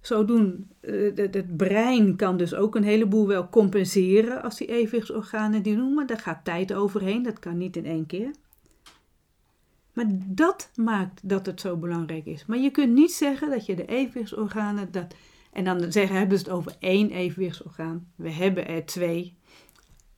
Zodoen, 0.00 0.70
uh, 0.80 1.16
het 1.16 1.56
brein 1.56 2.16
kan 2.16 2.36
dus 2.36 2.54
ook 2.54 2.74
een 2.74 2.84
heleboel 2.84 3.26
wel 3.26 3.48
compenseren 3.48 4.42
als 4.42 4.56
die 4.56 4.66
evenwichtsorganen 4.66 5.62
die 5.62 5.76
doen, 5.76 5.94
maar 5.94 6.06
daar 6.06 6.18
gaat 6.18 6.44
tijd 6.44 6.72
overheen. 6.74 7.22
Dat 7.22 7.38
kan 7.38 7.58
niet 7.58 7.76
in 7.76 7.86
één 7.86 8.06
keer. 8.06 8.30
Maar 9.92 10.06
dat 10.26 10.70
maakt 10.74 11.28
dat 11.28 11.46
het 11.46 11.60
zo 11.60 11.76
belangrijk 11.76 12.26
is. 12.26 12.46
Maar 12.46 12.58
je 12.58 12.70
kunt 12.70 12.92
niet 12.92 13.12
zeggen 13.12 13.50
dat 13.50 13.66
je 13.66 13.74
de 13.74 13.86
evenwichtsorganen 13.86 14.92
dat. 14.92 15.14
En 15.52 15.64
dan 15.64 15.92
zeggen, 15.92 16.16
hebben 16.16 16.38
ze 16.38 16.44
het 16.44 16.52
over 16.52 16.76
één 16.78 17.10
evenwichtsorgaan. 17.10 18.12
We 18.16 18.30
hebben 18.30 18.68
er 18.68 18.86
twee. 18.86 19.36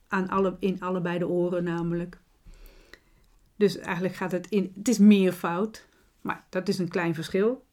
Aan 0.09 0.28
alle, 0.28 0.56
in 0.59 0.80
allebei 0.80 1.18
de 1.18 1.28
oren 1.28 1.64
namelijk. 1.64 2.18
Dus 3.56 3.78
eigenlijk 3.78 4.14
gaat 4.14 4.33
het 4.33 4.47
in. 4.49 4.73
Het 4.76 4.88
is 4.88 4.99
meer 4.99 5.33
fout. 5.33 5.87
Maar 6.25 6.47
dat 6.49 6.69
is 6.69 6.78
een 6.78 6.88
klein 6.88 7.14
verschil. 7.14 7.66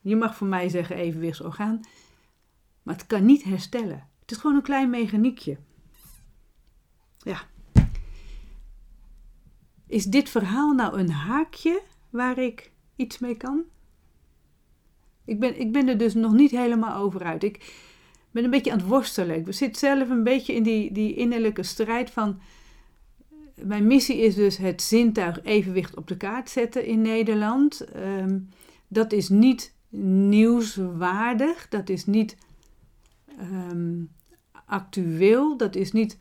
Je 0.00 0.16
mag 0.16 0.36
voor 0.36 0.46
mij 0.46 0.68
zeggen 0.68 0.96
evenwichtsorgaan. 0.96 1.80
Maar 2.82 2.94
het 2.94 3.06
kan 3.06 3.24
niet 3.24 3.42
herstellen. 3.42 4.08
Het 4.20 4.30
is 4.30 4.36
gewoon 4.36 4.56
een 4.56 4.62
klein 4.62 4.90
mechaniekje. 4.90 5.58
Ja, 7.18 7.46
is 9.86 10.04
dit 10.04 10.28
verhaal 10.28 10.72
nou 10.72 10.98
een 10.98 11.10
haakje 11.10 11.82
waar 12.10 12.38
ik 12.38 12.70
iets 12.96 13.18
mee 13.18 13.36
kan? 13.36 13.62
Ik 15.24 15.40
ben, 15.40 15.60
ik 15.60 15.72
ben 15.72 15.88
er 15.88 15.98
dus 15.98 16.14
nog 16.14 16.32
niet 16.32 16.50
helemaal 16.50 16.96
over 16.96 17.24
uit. 17.24 17.42
Ik 17.42 17.74
ben 18.30 18.44
een 18.44 18.50
beetje 18.50 18.72
aan 18.72 18.78
het 18.78 18.86
worstelen. 18.86 19.36
Ik 19.36 19.54
zit 19.54 19.78
zelf 19.78 20.08
een 20.10 20.22
beetje 20.22 20.54
in 20.54 20.62
die, 20.62 20.92
die 20.92 21.14
innerlijke 21.14 21.62
strijd 21.62 22.10
van. 22.10 22.40
Mijn 23.62 23.86
missie 23.86 24.16
is 24.16 24.34
dus 24.34 24.56
het 24.56 24.82
zintuig 24.82 25.42
evenwicht 25.42 25.96
op 25.96 26.06
de 26.06 26.16
kaart 26.16 26.50
zetten 26.50 26.84
in 26.84 27.02
Nederland. 27.02 27.80
Ehm, 27.80 28.38
dat 28.88 29.12
is 29.12 29.28
niet 29.28 29.74
nieuwswaardig, 30.28 31.68
dat 31.68 31.88
is 31.88 32.06
niet 32.06 32.36
ehm, 33.38 34.04
actueel, 34.66 35.56
dat 35.56 35.76
is 35.76 35.92
niet 35.92 36.18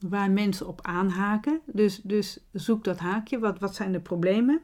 waar 0.00 0.30
mensen 0.30 0.66
op 0.68 0.80
aanhaken. 0.82 1.60
Dus, 1.66 2.00
dus 2.02 2.44
zoek 2.52 2.84
dat 2.84 2.98
haakje. 2.98 3.38
Wat, 3.38 3.58
wat 3.58 3.74
zijn 3.74 3.92
de 3.92 4.00
problemen? 4.00 4.60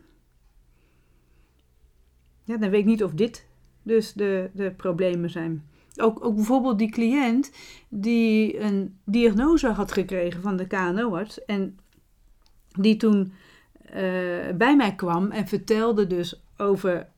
Ja, 2.45 2.57
dan 2.57 2.71
weet 2.71 2.81
ik 2.81 2.87
niet 2.87 3.05
of 3.05 3.13
dit 3.13 3.49
dus 3.83 4.13
de, 4.13 4.51
de 4.55 4.71
problemen 4.71 5.31
zijn. 5.31 5.69
Ook, 5.97 6.25
ook 6.25 6.35
bijvoorbeeld 6.35 6.79
die 6.79 6.91
cliënt 6.91 7.53
die 7.89 8.61
een 8.61 8.99
diagnose 9.05 9.69
had 9.69 9.93
gekregen 9.93 10.43
van 10.43 10.57
de 10.57 10.67
KNO-arts 10.67 11.45
en 11.45 11.79
die 12.79 12.97
toen 12.97 13.33
uh, 13.85 13.93
bij 14.55 14.77
mij 14.77 14.95
kwam 14.95 15.31
en 15.31 15.49
vertelde 15.49 16.07
dus 16.07 16.43
over 16.57 17.09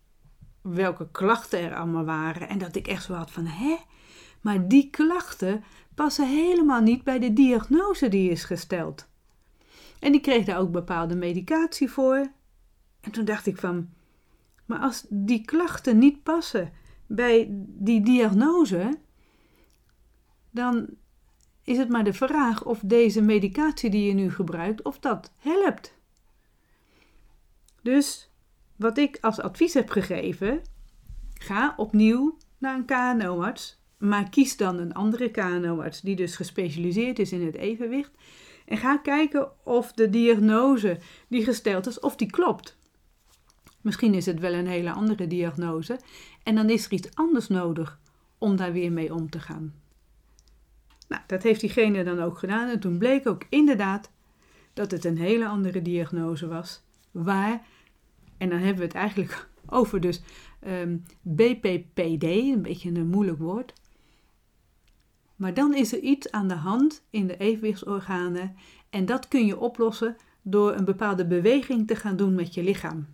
welke 0.61 1.09
klachten 1.11 1.61
er 1.61 1.75
allemaal 1.77 2.05
waren. 2.05 2.49
En 2.49 2.59
dat 2.59 2.77
ik 2.77 2.87
echt 2.87 3.05
zo 3.05 3.15
had 3.15 3.31
van, 3.31 3.47
hè? 3.47 3.77
Maar 4.41 4.69
die 4.69 4.91
klachten, 4.91 5.65
passen 5.95 6.29
helemaal 6.29 6.81
niet 6.81 7.05
bij 7.05 7.19
de 7.19 7.33
diagnose 7.33 8.09
die 8.09 8.31
is 8.31 8.45
gesteld. 8.45 9.09
En 9.99 10.13
die 10.13 10.21
kreeg 10.21 10.45
daar 10.45 10.59
ook 10.59 10.71
bepaalde 10.71 11.15
medicatie 11.15 11.91
voor. 11.91 12.31
En 13.01 13.11
toen 13.11 13.25
dacht 13.25 13.47
ik 13.47 13.59
van, 13.59 13.89
maar 14.67 14.79
als 14.79 15.07
die 15.09 15.45
klachten 15.45 15.99
niet 15.99 16.23
passen 16.23 16.73
bij 17.07 17.47
die 17.67 18.03
diagnose, 18.05 18.99
dan 20.51 20.89
is 21.65 21.79
het 21.79 21.89
maar 21.89 22.05
de 22.05 22.13
vraag 22.13 22.65
of 22.65 22.81
deze 22.83 23.23
medicatie 23.23 23.91
die 23.91 24.07
je 24.07 24.13
nu 24.13 24.31
gebruikt, 24.31 24.83
of 24.83 24.99
dat 24.99 25.33
helpt. 25.37 25.95
Dus 27.83 28.31
wat 28.77 28.99
ik 28.99 29.19
als 29.21 29.41
advies 29.41 29.75
heb 29.75 29.91
gegeven, 29.91 30.63
ga 31.35 31.75
opnieuw 31.77 32.37
naar 32.59 32.75
een 32.75 32.85
KNO-arts 32.85 33.83
maar 34.03 34.29
kies 34.29 34.57
dan 34.57 34.79
een 34.79 34.95
andere 34.95 35.31
KNO-arts 35.31 36.01
die 36.01 36.17
dus 36.17 36.37
gespecialiseerd 36.37 37.19
is 37.19 37.33
in 37.33 37.47
het 37.47 37.55
evenwicht. 37.55 38.11
En 38.67 38.77
ga 38.77 38.97
kijken 38.97 39.51
of 39.65 39.93
de 39.93 40.11
diagnose 40.11 40.99
die 41.29 41.45
gesteld 41.45 41.87
is, 41.87 42.01
of 42.01 42.17
die 42.17 42.31
klopt. 42.31 42.77
Misschien 43.81 44.15
is 44.15 44.27
het 44.27 44.41
wel 44.41 44.53
een 44.53 44.67
hele 44.67 44.93
andere 44.93 45.27
diagnose. 45.27 45.99
En 46.43 46.55
dan 46.55 46.71
is 46.71 46.85
er 46.85 46.93
iets 46.93 47.15
anders 47.15 47.49
nodig 47.49 47.99
om 48.39 48.57
daar 48.57 48.73
weer 48.73 48.93
mee 48.93 49.15
om 49.15 49.31
te 49.31 49.41
gaan. 49.41 49.82
Nou, 51.13 51.25
dat 51.27 51.43
heeft 51.43 51.61
diegene 51.61 52.05
dan 52.05 52.21
ook 52.21 52.39
gedaan. 52.39 52.69
En 52.69 52.81
toen 52.81 52.99
bleek 52.99 53.27
ook 53.27 53.45
inderdaad 53.49 54.11
dat 54.73 54.91
het 54.91 55.05
een 55.05 55.19
hele 55.19 55.47
andere 55.47 55.83
diagnose 55.83 56.47
was. 56.49 56.83
Waar, 57.11 57.63
en 58.39 58.49
dan 58.49 58.59
hebben 58.59 58.77
we 58.77 58.85
het 58.85 58.95
eigenlijk 58.95 59.49
over 59.67 60.01
dus 60.01 60.23
um, 60.67 60.71
ehm, 60.71 60.97
BPPD, 61.23 62.25
een 62.25 62.63
beetje 62.63 62.91
een 62.91 63.09
moeilijk 63.09 63.39
woord. 63.39 63.73
Maar 65.37 65.55
dan 65.55 65.75
is 65.75 65.93
er 65.93 65.99
iets 65.99 66.31
aan 66.31 66.49
de 66.49 66.55
hand 66.55 67.03
in 67.11 67.27
de 67.27 67.37
evenwichtsorganen 67.37 68.57
en 68.91 69.05
dat 69.05 69.29
kun 69.29 69.47
je 69.47 69.59
oplossen 69.59 70.17
door 70.43 70.75
een 70.75 70.85
bepaalde 70.85 71.27
beweging 71.27 71.87
te 71.87 71.97
gaan 71.97 72.17
doen 72.17 72.35
met 72.35 72.55
je 72.55 72.63
lichaam. 72.63 73.07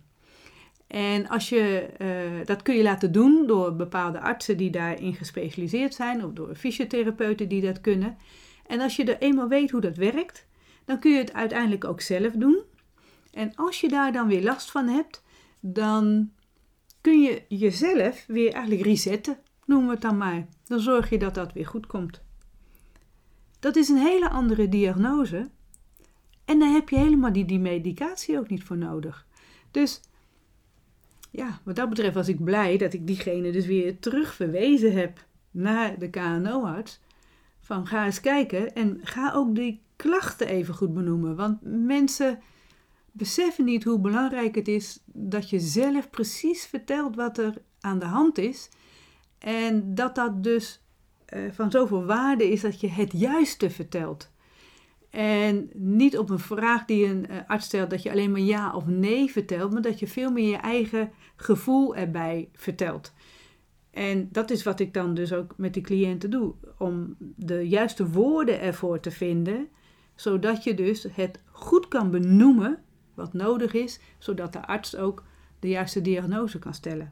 En 0.89 1.27
als 1.27 1.49
je, 1.49 1.89
uh, 2.01 2.45
dat 2.45 2.61
kun 2.61 2.75
je 2.75 2.83
laten 2.83 3.11
doen 3.11 3.47
door 3.47 3.75
bepaalde 3.75 4.19
artsen 4.19 4.57
die 4.57 4.69
daarin 4.69 5.13
gespecialiseerd 5.13 5.93
zijn 5.93 6.25
of 6.25 6.31
door 6.31 6.55
fysiotherapeuten 6.55 7.49
die 7.49 7.61
dat 7.61 7.81
kunnen. 7.81 8.17
En 8.67 8.81
als 8.81 8.95
je 8.95 9.03
er 9.03 9.21
eenmaal 9.21 9.47
weet 9.47 9.71
hoe 9.71 9.81
dat 9.81 9.97
werkt, 9.97 10.47
dan 10.85 10.99
kun 10.99 11.11
je 11.11 11.17
het 11.17 11.33
uiteindelijk 11.33 11.85
ook 11.85 12.01
zelf 12.01 12.33
doen. 12.33 12.63
En 13.31 13.55
als 13.55 13.81
je 13.81 13.87
daar 13.87 14.11
dan 14.11 14.27
weer 14.27 14.43
last 14.43 14.71
van 14.71 14.87
hebt, 14.87 15.23
dan 15.59 16.31
kun 17.01 17.21
je 17.21 17.43
jezelf 17.47 18.25
weer 18.27 18.53
eigenlijk 18.53 18.83
resetten 18.83 19.37
noemen 19.69 19.87
we 19.87 19.93
het 19.93 20.01
dan 20.01 20.17
maar. 20.17 20.47
Dan 20.63 20.79
zorg 20.79 21.09
je 21.09 21.17
dat 21.17 21.33
dat 21.33 21.53
weer 21.53 21.67
goed 21.67 21.87
komt. 21.87 22.21
Dat 23.59 23.75
is 23.75 23.89
een 23.89 23.97
hele 23.97 24.29
andere 24.29 24.69
diagnose. 24.69 25.49
En 26.45 26.59
daar 26.59 26.71
heb 26.71 26.89
je 26.89 26.97
helemaal 26.97 27.33
die, 27.33 27.45
die 27.45 27.59
medicatie 27.59 28.37
ook 28.37 28.49
niet 28.49 28.63
voor 28.63 28.77
nodig. 28.77 29.27
Dus 29.71 30.01
ja, 31.29 31.59
wat 31.63 31.75
dat 31.75 31.89
betreft 31.89 32.13
was 32.13 32.27
ik 32.27 32.43
blij 32.43 32.77
dat 32.77 32.93
ik 32.93 33.07
diegene 33.07 33.51
dus 33.51 33.65
weer 33.65 33.99
terugverwezen 33.99 34.93
heb 34.93 35.25
naar 35.51 35.99
de 35.99 36.09
KNO-arts. 36.09 36.99
Van 37.59 37.87
ga 37.87 38.05
eens 38.05 38.19
kijken 38.19 38.75
en 38.75 38.99
ga 39.03 39.33
ook 39.33 39.55
die 39.55 39.81
klachten 39.95 40.47
even 40.47 40.73
goed 40.73 40.93
benoemen. 40.93 41.35
Want 41.35 41.57
mensen 41.61 42.39
beseffen 43.11 43.65
niet 43.65 43.83
hoe 43.83 43.99
belangrijk 43.99 44.55
het 44.55 44.67
is 44.67 44.99
dat 45.05 45.49
je 45.49 45.59
zelf 45.59 46.09
precies 46.09 46.65
vertelt 46.65 47.15
wat 47.15 47.37
er 47.37 47.53
aan 47.79 47.99
de 47.99 48.05
hand 48.05 48.37
is. 48.37 48.69
En 49.37 49.95
dat 49.95 50.15
dat 50.15 50.43
dus 50.43 50.81
uh, 51.33 51.51
van 51.51 51.71
zoveel 51.71 52.05
waarde 52.05 52.51
is 52.51 52.61
dat 52.61 52.79
je 52.79 52.89
het 52.89 53.11
juiste 53.11 53.69
vertelt. 53.69 54.29
En 55.09 55.69
niet 55.73 56.17
op 56.17 56.29
een 56.29 56.39
vraag 56.39 56.85
die 56.85 57.05
een 57.05 57.25
uh, 57.29 57.37
arts 57.47 57.65
stelt 57.65 57.89
dat 57.89 58.03
je 58.03 58.11
alleen 58.11 58.31
maar 58.31 58.39
ja 58.41 58.75
of 58.75 58.85
nee 58.85 59.31
vertelt, 59.31 59.71
maar 59.71 59.81
dat 59.81 59.99
je 59.99 60.07
veel 60.07 60.31
meer 60.31 60.49
je 60.49 60.57
eigen 60.57 61.11
gevoel 61.35 61.95
erbij 61.95 62.49
vertelt. 62.53 63.13
En 63.91 64.29
dat 64.31 64.49
is 64.49 64.63
wat 64.63 64.79
ik 64.79 64.93
dan 64.93 65.13
dus 65.13 65.33
ook 65.33 65.53
met 65.57 65.73
die 65.73 65.83
cliënten 65.83 66.29
doe, 66.29 66.53
om 66.77 67.15
de 67.19 67.67
juiste 67.67 68.09
woorden 68.09 68.61
ervoor 68.61 68.99
te 68.99 69.11
vinden, 69.11 69.67
zodat 70.15 70.63
je 70.63 70.73
dus 70.73 71.07
het 71.11 71.43
goed 71.51 71.87
kan 71.87 72.11
benoemen 72.11 72.83
wat 73.13 73.33
nodig 73.33 73.73
is, 73.73 73.99
zodat 74.17 74.53
de 74.53 74.67
arts 74.67 74.95
ook 74.95 75.23
de 75.59 75.69
juiste 75.69 76.01
diagnose 76.01 76.59
kan 76.59 76.73
stellen. 76.73 77.11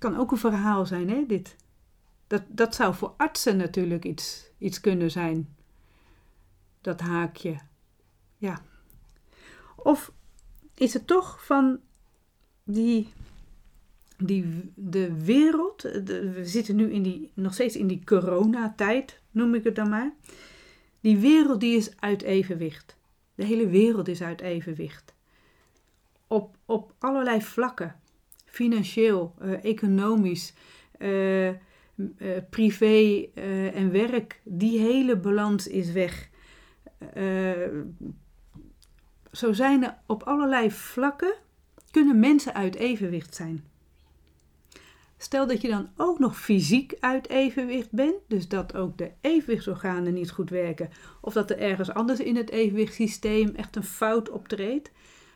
Kan 0.00 0.16
ook 0.16 0.30
een 0.30 0.38
verhaal 0.38 0.86
zijn, 0.86 1.10
hè, 1.10 1.24
dit. 1.26 1.56
Dat, 2.30 2.42
dat 2.48 2.74
zou 2.74 2.94
voor 2.94 3.14
artsen 3.16 3.56
natuurlijk 3.56 4.04
iets, 4.04 4.50
iets 4.58 4.80
kunnen 4.80 5.10
zijn. 5.10 5.56
Dat 6.80 7.00
haakje. 7.00 7.58
Ja. 8.36 8.62
Of 9.76 10.12
is 10.74 10.92
het 10.92 11.06
toch 11.06 11.44
van 11.44 11.80
die 12.64 13.08
die, 14.16 14.72
de 14.74 15.24
wereld, 15.24 15.82
we 15.82 16.40
zitten 16.42 16.76
nu 16.76 16.92
in 16.92 17.02
die, 17.02 17.30
nog 17.34 17.54
steeds 17.54 17.76
in 17.76 17.86
die 17.86 18.04
coronatijd, 18.04 19.20
noem 19.30 19.54
ik 19.54 19.64
het 19.64 19.74
dan 19.74 19.88
maar. 19.88 20.12
Die 21.00 21.18
wereld 21.18 21.60
die 21.60 21.76
is 21.76 22.00
uit 22.00 22.22
evenwicht. 22.22 22.96
De 23.34 23.44
hele 23.44 23.68
wereld 23.68 24.08
is 24.08 24.22
uit 24.22 24.40
evenwicht. 24.40 25.14
Op, 26.26 26.56
op 26.64 26.94
allerlei 26.98 27.42
vlakken. 27.42 28.00
Financieel, 28.44 29.34
uh, 29.42 29.64
economisch, 29.64 30.54
uh, 30.98 31.50
uh, 32.18 32.30
privé 32.50 33.28
en 33.74 33.92
werk. 33.92 34.40
Die 34.44 34.78
hele 34.78 35.16
balans 35.16 35.66
is 35.66 35.92
weg. 35.92 36.28
zo 39.32 39.52
zijn 39.52 39.84
er 39.84 39.98
op 40.06 40.22
allerlei 40.22 40.70
vlakken 40.70 41.34
kunnen 41.90 42.20
mensen 42.20 42.54
uit 42.54 42.74
evenwicht 42.74 43.34
zijn. 43.34 43.64
Stel 45.22 45.46
dat 45.46 45.60
je 45.60 45.68
dan 45.68 45.88
ook 45.96 46.18
nog 46.18 46.40
fysiek 46.40 46.96
uit 47.00 47.28
evenwicht 47.28 47.90
bent, 47.90 48.14
dus 48.26 48.48
dat 48.48 48.74
ook 48.74 48.98
de 48.98 49.10
evenwichtsorganen 49.20 50.14
niet 50.14 50.30
goed 50.30 50.50
werken, 50.50 50.90
of 51.20 51.32
dat 51.32 51.50
er 51.50 51.58
ergens 51.58 51.90
anders 51.90 52.20
in 52.20 52.36
het 52.36 52.50
evenwichtssysteem 52.50 53.54
echt 53.54 53.76
een 53.76 53.84
fout 53.84 54.30
optreedt, 54.30 54.90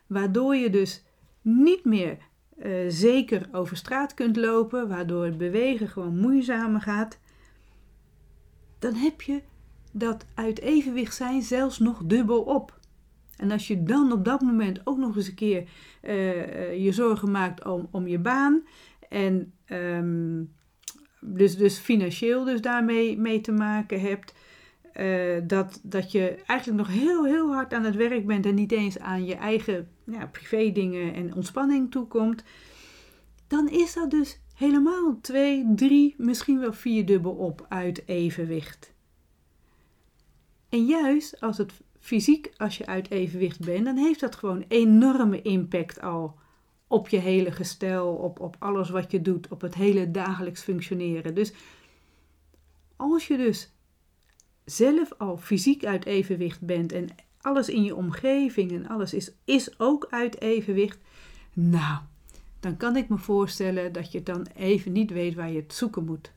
waardoor 0.07 0.57
je 0.57 0.71
dus 0.71 1.05
niet 1.43 1.85
meer 1.85 2.17
uh, 2.59 2.73
zeker 2.89 3.49
over 3.53 3.77
straat 3.77 4.15
kunt 4.15 4.37
lopen, 4.37 4.89
waardoor 4.89 5.25
het 5.25 5.39
bewegen 5.39 5.89
gewoon 5.89 6.19
moeizamer 6.19 6.81
gaat, 6.81 7.19
dan 8.79 8.95
heb 8.95 9.23
je 9.23 9.43
dat 9.93 10.27
uit 10.35 10.61
evenwicht 10.61 11.15
zijn 11.15 11.43
zelfs 11.43 11.79
nog 11.79 12.03
dubbel 12.05 12.43
op. 12.43 12.79
En 13.37 13.51
als 13.51 13.67
je 13.67 13.83
dan 13.83 14.13
op 14.13 14.25
dat 14.25 14.41
moment 14.41 14.81
ook 14.85 14.99
nog 14.99 15.17
eens 15.17 15.29
een 15.29 15.35
keer 15.35 15.69
uh, 16.03 16.85
je 16.85 16.93
zorgen 16.93 17.31
maakt 17.31 17.65
om, 17.65 17.89
om 17.91 18.07
je 18.07 18.19
baan 18.19 18.63
en 19.09 19.53
um, 19.67 20.53
dus, 21.21 21.57
dus 21.57 21.79
financieel 21.79 22.45
dus 22.45 22.61
daarmee 22.61 23.19
mee 23.19 23.41
te 23.41 23.53
maken 23.53 24.01
hebt. 24.01 24.35
Uh, 25.01 25.41
dat, 25.45 25.81
dat 25.83 26.13
je 26.13 26.43
eigenlijk 26.47 26.79
nog 26.79 26.97
heel, 26.99 27.25
heel 27.25 27.53
hard 27.53 27.75
aan 27.75 27.85
het 27.85 27.95
werk 27.95 28.27
bent 28.27 28.47
en 28.47 28.55
niet 28.55 28.73
eens 28.73 28.99
aan 28.99 29.25
je 29.25 29.35
eigen 29.35 29.89
ja, 30.05 30.27
privé 30.27 30.73
dingen 30.73 31.15
en 31.15 31.35
ontspanning 31.35 31.91
toekomt. 31.91 32.45
Dan 33.47 33.69
is 33.69 33.95
dat 33.95 34.11
dus 34.11 34.41
helemaal 34.55 35.19
twee, 35.21 35.73
drie, 35.75 36.15
misschien 36.19 36.61
wel 36.61 36.73
vier 36.73 37.07
dubbel 37.07 37.33
op 37.33 37.67
uit 37.69 38.09
evenwicht. 38.09 38.93
En 40.69 40.85
juist 40.85 41.41
als 41.41 41.59
het 41.59 41.73
fysiek, 42.01 42.53
als 42.57 42.79
je 42.79 42.87
uit 42.87 43.11
evenwicht 43.11 43.65
bent, 43.65 43.85
dan 43.85 43.97
heeft 43.97 44.21
dat 44.21 44.35
gewoon 44.35 44.65
enorme 44.69 45.43
impact 45.43 46.01
al 46.01 46.39
op 46.87 47.09
je 47.09 47.19
hele 47.19 47.53
gestel, 47.53 48.15
op, 48.15 48.41
op 48.41 48.57
alles 48.59 48.91
wat 48.91 49.11
je 49.11 49.23
doet, 49.23 49.49
op 49.49 49.61
het 49.61 49.75
hele 49.75 50.11
dagelijks 50.11 50.63
functioneren. 50.63 51.35
Dus 51.35 51.53
als 52.97 53.27
je 53.27 53.37
dus 53.37 53.74
zelf 54.65 55.13
al 55.19 55.37
fysiek 55.37 55.85
uit 55.85 56.05
evenwicht 56.05 56.61
bent 56.61 56.93
en 56.93 57.09
alles 57.41 57.69
in 57.69 57.83
je 57.83 57.97
omgeving 57.97 58.73
en 58.73 58.89
alles 58.89 59.15
is, 59.15 59.33
is 59.45 59.79
ook 59.79 60.07
uit 60.11 60.41
evenwicht, 60.41 60.99
nou, 61.53 61.99
dan 62.61 62.77
kan 62.77 62.97
ik 62.97 63.09
me 63.09 63.19
voorstellen 63.19 63.93
dat 63.93 64.13
je 64.13 64.23
dan 64.23 64.47
even 64.57 64.93
niet 64.93 65.11
weet 65.11 65.35
waar 65.35 65.51
je 65.51 65.61
het 65.61 65.75
zoeken 65.75 66.05
moet. 66.05 66.33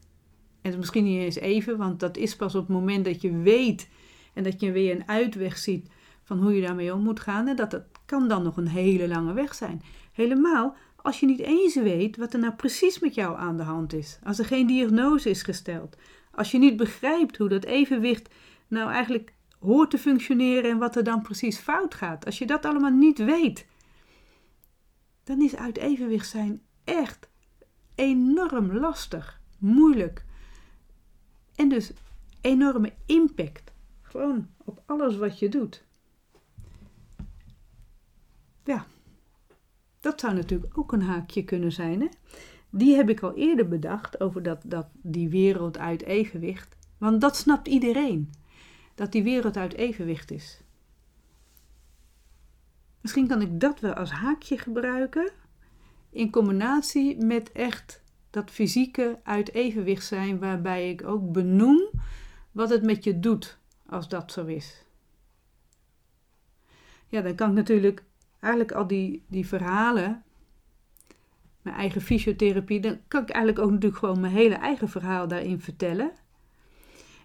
En 0.61 0.77
misschien 0.77 1.03
niet 1.03 1.19
eens 1.19 1.35
even, 1.35 1.77
want 1.77 1.99
dat 1.99 2.17
is 2.17 2.35
pas 2.35 2.55
op 2.55 2.67
het 2.67 2.75
moment 2.75 3.05
dat 3.05 3.21
je 3.21 3.37
weet 3.37 3.89
en 4.33 4.43
dat 4.43 4.59
je 4.59 4.71
weer 4.71 4.95
een 4.95 5.07
uitweg 5.07 5.57
ziet 5.57 5.89
van 6.23 6.41
hoe 6.41 6.55
je 6.55 6.61
daarmee 6.61 6.93
om 6.93 7.01
moet 7.01 7.19
gaan. 7.19 7.47
En 7.47 7.55
dat, 7.55 7.71
dat 7.71 7.83
kan 8.05 8.27
dan 8.27 8.43
nog 8.43 8.57
een 8.57 8.67
hele 8.67 9.07
lange 9.07 9.33
weg 9.33 9.55
zijn. 9.55 9.81
Helemaal 10.11 10.75
als 10.95 11.19
je 11.19 11.25
niet 11.25 11.39
eens 11.39 11.75
weet 11.75 12.17
wat 12.17 12.33
er 12.33 12.39
nou 12.39 12.53
precies 12.53 12.99
met 12.99 13.15
jou 13.15 13.37
aan 13.37 13.57
de 13.57 13.63
hand 13.63 13.93
is. 13.93 14.19
Als 14.23 14.39
er 14.39 14.45
geen 14.45 14.67
diagnose 14.67 15.29
is 15.29 15.43
gesteld. 15.43 15.97
Als 16.37 16.51
je 16.51 16.57
niet 16.57 16.77
begrijpt 16.77 17.37
hoe 17.37 17.49
dat 17.49 17.63
evenwicht 17.63 18.29
nou 18.67 18.91
eigenlijk 18.91 19.33
hoort 19.59 19.89
te 19.89 19.97
functioneren 19.97 20.69
en 20.69 20.77
wat 20.77 20.95
er 20.95 21.03
dan 21.03 21.21
precies 21.21 21.57
fout 21.57 21.93
gaat. 21.93 22.25
Als 22.25 22.37
je 22.37 22.45
dat 22.45 22.65
allemaal 22.65 22.91
niet 22.91 23.17
weet, 23.17 23.65
dan 25.23 25.41
is 25.41 25.55
uit 25.55 25.77
evenwicht 25.77 26.29
zijn 26.29 26.61
echt 26.83 27.29
enorm 27.95 28.77
lastig, 28.77 29.41
moeilijk. 29.57 30.25
En 31.55 31.69
dus 31.69 31.91
enorme 32.41 32.93
impact. 33.05 33.71
Gewoon 34.01 34.47
op 34.57 34.83
alles 34.85 35.17
wat 35.17 35.39
je 35.39 35.49
doet. 35.49 35.83
Ja, 38.63 38.85
dat 39.99 40.19
zou 40.19 40.33
natuurlijk 40.33 40.77
ook 40.77 40.91
een 40.91 41.01
haakje 41.01 41.43
kunnen 41.43 41.71
zijn. 41.71 42.01
Hè? 42.01 42.07
Die 42.77 42.95
heb 42.95 43.09
ik 43.09 43.19
al 43.19 43.35
eerder 43.35 43.67
bedacht 43.67 44.19
over 44.21 44.43
dat, 44.43 44.61
dat 44.65 44.87
die 44.93 45.29
wereld 45.29 45.77
uit 45.77 46.03
evenwicht. 46.03 46.77
Want 46.97 47.21
dat 47.21 47.35
snapt 47.35 47.67
iedereen. 47.67 48.31
Dat 48.95 49.11
die 49.11 49.23
wereld 49.23 49.57
uit 49.57 49.73
evenwicht 49.73 50.31
is. 50.31 50.61
Misschien 53.01 53.27
kan 53.27 53.41
ik 53.41 53.59
dat 53.59 53.79
wel 53.79 53.93
als 53.93 54.11
haakje 54.11 54.57
gebruiken. 54.57 55.31
In 56.09 56.31
combinatie 56.31 57.25
met 57.25 57.51
echt 57.51 58.03
dat 58.29 58.51
fysieke 58.51 59.19
uit 59.23 59.53
evenwicht 59.53 60.05
zijn. 60.05 60.39
Waarbij 60.39 60.89
ik 60.89 61.07
ook 61.07 61.31
benoem 61.31 61.89
wat 62.51 62.69
het 62.69 62.83
met 62.83 63.03
je 63.03 63.19
doet 63.19 63.57
als 63.85 64.09
dat 64.09 64.31
zo 64.31 64.45
is. 64.45 64.85
Ja, 67.07 67.21
dan 67.21 67.35
kan 67.35 67.49
ik 67.49 67.55
natuurlijk 67.55 68.03
eigenlijk 68.39 68.71
al 68.71 68.87
die, 68.87 69.23
die 69.27 69.47
verhalen, 69.47 70.23
mijn 71.67 71.79
eigen 71.79 72.01
fysiotherapie, 72.01 72.79
dan 72.79 72.97
kan 73.07 73.21
ik 73.21 73.29
eigenlijk 73.29 73.65
ook 73.65 73.71
natuurlijk 73.71 73.99
gewoon 73.99 74.19
mijn 74.19 74.33
hele 74.33 74.55
eigen 74.55 74.89
verhaal 74.89 75.27
daarin 75.27 75.61
vertellen. 75.61 76.11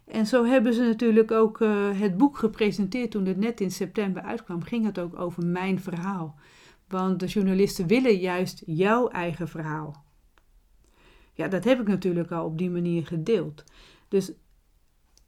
En 0.05 0.27
zo 0.27 0.45
hebben 0.45 0.75
ze 0.75 0.83
natuurlijk 0.83 1.31
ook 1.31 1.61
uh, 1.61 2.01
het 2.01 2.17
boek 2.17 2.39
gepresenteerd 2.39 3.11
toen 3.11 3.27
het 3.27 3.37
net 3.37 3.61
in 3.61 3.71
september 3.71 4.23
uitkwam. 4.23 4.63
Ging 4.63 4.85
het 4.85 4.99
ook 4.99 5.19
over 5.19 5.47
mijn 5.47 5.81
verhaal. 5.81 6.39
Want 6.89 7.21
de 7.21 7.27
journalisten 7.27 7.87
willen 7.87 8.17
juist 8.17 8.63
jouw 8.67 9.09
eigen 9.09 9.49
verhaal. 9.49 10.05
Ja, 11.33 11.49
dat 11.49 11.65
heb 11.65 11.81
ik 11.81 11.89
natuurlijk 11.89 12.31
al 12.31 12.45
op 12.45 12.59
die 12.59 12.71
manier 12.71 13.07
gedeeld. 13.07 13.65
Dus 14.09 14.33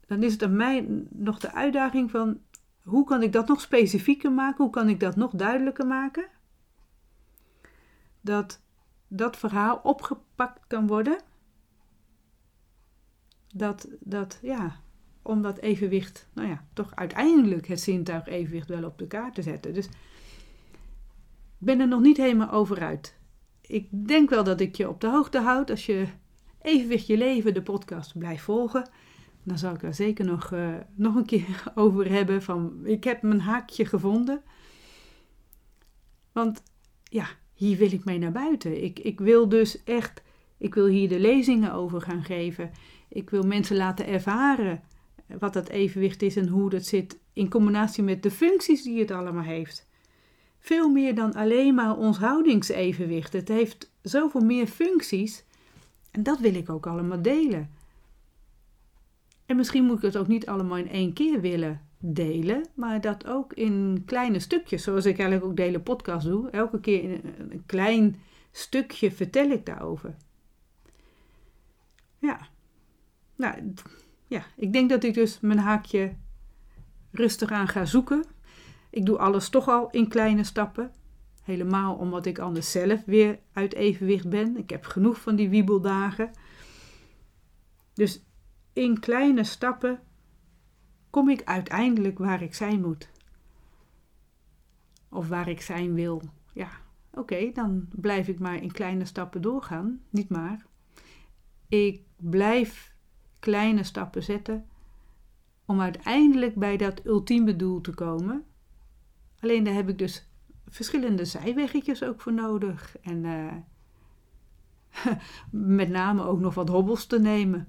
dan 0.06 0.22
is 0.22 0.32
het 0.32 0.42
aan 0.42 0.56
mij 0.56 0.86
nog 1.10 1.38
de 1.38 1.52
uitdaging 1.52 2.10
van 2.10 2.38
hoe 2.82 3.04
kan 3.04 3.22
ik 3.22 3.32
dat 3.32 3.48
nog 3.48 3.60
specifieker 3.60 4.32
maken? 4.32 4.64
Hoe 4.64 4.72
kan 4.72 4.88
ik 4.88 5.00
dat 5.00 5.16
nog 5.16 5.30
duidelijker 5.30 5.86
maken? 5.86 6.26
Dat 8.20 8.63
dat 9.16 9.36
verhaal 9.36 9.80
opgepakt 9.82 10.66
kan 10.66 10.86
worden. 10.86 11.18
Dat, 13.54 13.88
dat 14.00 14.38
ja, 14.42 14.80
om 15.22 15.42
dat 15.42 15.58
evenwicht, 15.58 16.28
nou 16.32 16.48
ja, 16.48 16.64
toch 16.72 16.94
uiteindelijk 16.94 17.66
het 17.66 17.80
zintuig 17.80 18.26
evenwicht 18.26 18.68
wel 18.68 18.84
op 18.84 18.98
de 18.98 19.06
kaart 19.06 19.34
te 19.34 19.42
zetten. 19.42 19.74
Dus 19.74 19.86
ik 19.86 19.92
ben 21.58 21.80
er 21.80 21.88
nog 21.88 22.00
niet 22.00 22.16
helemaal 22.16 22.50
over 22.50 22.82
uit. 22.82 23.16
Ik 23.60 23.88
denk 24.08 24.30
wel 24.30 24.44
dat 24.44 24.60
ik 24.60 24.76
je 24.76 24.88
op 24.88 25.00
de 25.00 25.08
hoogte 25.08 25.40
houd 25.40 25.70
als 25.70 25.86
je 25.86 26.06
evenwicht 26.62 27.06
je 27.06 27.16
leven 27.16 27.54
de 27.54 27.62
podcast 27.62 28.18
blijft 28.18 28.42
volgen. 28.42 28.88
Dan 29.42 29.58
zal 29.58 29.74
ik 29.74 29.82
er 29.82 29.94
zeker 29.94 30.24
nog, 30.24 30.50
uh, 30.50 30.74
nog 30.94 31.14
een 31.14 31.26
keer 31.26 31.62
over 31.74 32.10
hebben 32.10 32.42
van 32.42 32.80
ik 32.82 33.04
heb 33.04 33.22
mijn 33.22 33.40
haakje 33.40 33.86
gevonden. 33.86 34.42
Want 36.32 36.62
ja, 37.02 37.26
hier 37.54 37.76
wil 37.76 37.92
ik 37.92 38.04
mee 38.04 38.18
naar 38.18 38.32
buiten. 38.32 38.84
Ik, 38.84 38.98
ik 38.98 39.20
wil 39.20 39.48
dus 39.48 39.84
echt, 39.84 40.22
ik 40.58 40.74
wil 40.74 40.86
hier 40.86 41.08
de 41.08 41.18
lezingen 41.18 41.72
over 41.72 42.00
gaan 42.00 42.24
geven. 42.24 42.70
Ik 43.08 43.30
wil 43.30 43.42
mensen 43.42 43.76
laten 43.76 44.06
ervaren 44.06 44.82
wat 45.38 45.52
dat 45.52 45.68
evenwicht 45.68 46.22
is 46.22 46.36
en 46.36 46.48
hoe 46.48 46.70
dat 46.70 46.84
zit 46.84 47.18
in 47.32 47.48
combinatie 47.48 48.02
met 48.02 48.22
de 48.22 48.30
functies 48.30 48.82
die 48.82 48.98
het 48.98 49.10
allemaal 49.10 49.42
heeft. 49.42 49.88
Veel 50.58 50.88
meer 50.88 51.14
dan 51.14 51.34
alleen 51.34 51.74
maar 51.74 51.96
ons 51.96 52.18
houdingsevenwicht. 52.18 53.32
Het 53.32 53.48
heeft 53.48 53.90
zoveel 54.02 54.40
meer 54.40 54.66
functies 54.66 55.44
en 56.10 56.22
dat 56.22 56.38
wil 56.38 56.54
ik 56.54 56.70
ook 56.70 56.86
allemaal 56.86 57.22
delen. 57.22 57.70
En 59.46 59.56
misschien 59.56 59.84
moet 59.84 59.96
ik 59.96 60.02
het 60.02 60.16
ook 60.16 60.28
niet 60.28 60.46
allemaal 60.46 60.76
in 60.76 60.88
één 60.88 61.12
keer 61.12 61.40
willen 61.40 61.80
delen, 62.06 62.66
maar 62.74 63.00
dat 63.00 63.26
ook 63.26 63.52
in 63.52 64.02
kleine 64.06 64.38
stukjes, 64.38 64.82
zoals 64.82 65.04
ik 65.04 65.18
eigenlijk 65.18 65.50
ook 65.50 65.56
delen 65.56 65.82
podcast 65.82 66.26
doe. 66.26 66.50
Elke 66.50 66.80
keer 66.80 67.02
in 67.02 67.34
een, 67.50 67.62
klein 67.66 68.20
stukje 68.50 69.12
vertel 69.12 69.50
ik 69.50 69.66
daarover. 69.66 70.14
Ja, 72.18 72.48
nou 73.36 73.72
ja, 74.26 74.44
ik 74.56 74.72
denk 74.72 74.90
dat 74.90 75.04
ik 75.04 75.14
dus 75.14 75.40
mijn 75.40 75.58
haakje 75.58 76.14
rustig 77.10 77.50
aan 77.50 77.68
ga 77.68 77.84
zoeken. 77.84 78.24
Ik 78.90 79.06
doe 79.06 79.18
alles 79.18 79.48
toch 79.48 79.68
al 79.68 79.90
in 79.90 80.08
kleine 80.08 80.44
stappen. 80.44 80.92
Helemaal 81.42 81.94
omdat 81.94 82.26
ik 82.26 82.38
anders 82.38 82.70
zelf 82.70 83.04
weer 83.04 83.38
uit 83.52 83.74
evenwicht 83.74 84.28
ben. 84.28 84.56
Ik 84.56 84.70
heb 84.70 84.84
genoeg 84.84 85.20
van 85.20 85.36
die 85.36 85.48
wiebeldagen. 85.48 86.30
Dus 87.94 88.22
in 88.72 89.00
kleine 89.00 89.44
stappen 89.44 90.00
kom 91.14 91.28
ik 91.28 91.44
uiteindelijk 91.44 92.18
waar 92.18 92.42
ik 92.42 92.54
zijn 92.54 92.80
moet. 92.80 93.08
Of 95.08 95.28
waar 95.28 95.48
ik 95.48 95.60
zijn 95.60 95.94
wil. 95.94 96.22
Ja, 96.52 96.68
oké, 97.12 97.50
dan 97.52 97.88
blijf 97.90 98.28
ik 98.28 98.38
maar 98.38 98.62
in 98.62 98.72
kleine 98.72 99.04
stappen 99.04 99.42
doorgaan. 99.42 100.00
Niet 100.10 100.28
maar. 100.28 100.66
Ik 101.68 102.02
blijf 102.16 102.94
kleine 103.38 103.82
stappen 103.82 104.22
zetten 104.22 104.66
om 105.64 105.80
uiteindelijk 105.80 106.54
bij 106.54 106.76
dat 106.76 107.06
ultieme 107.06 107.56
doel 107.56 107.80
te 107.80 107.94
komen. 107.94 108.44
Alleen 109.40 109.64
daar 109.64 109.74
heb 109.74 109.88
ik 109.88 109.98
dus 109.98 110.28
verschillende 110.68 111.24
zijweggetjes 111.24 112.02
ook 112.02 112.20
voor 112.20 112.32
nodig. 112.32 112.96
En 113.00 113.24
uh, 113.24 113.52
met 115.78 115.88
name 115.88 116.22
ook 116.22 116.40
nog 116.40 116.54
wat 116.54 116.68
hobbels 116.68 117.06
te 117.06 117.20
nemen. 117.20 117.68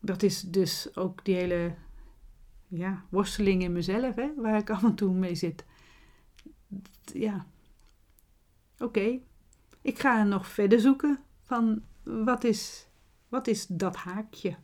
Dat 0.00 0.22
is 0.22 0.40
dus 0.40 0.96
ook 0.96 1.24
die 1.24 1.34
hele 1.34 1.84
ja, 2.68 3.04
worsteling 3.08 3.62
in 3.62 3.72
mezelf, 3.72 4.14
hè, 4.14 4.34
waar 4.36 4.58
ik 4.58 4.70
af 4.70 4.82
en 4.82 4.94
toe 4.94 5.14
mee 5.14 5.34
zit. 5.34 5.64
Ja, 7.12 7.46
oké. 8.78 9.18
Ik 9.82 9.98
ga 9.98 10.22
nog 10.22 10.46
verder 10.46 10.80
zoeken 10.80 11.18
van 11.42 11.82
wat 12.02 12.44
is, 12.44 12.88
wat 13.28 13.46
is 13.46 13.66
dat 13.66 13.96
haakje? 13.96 14.56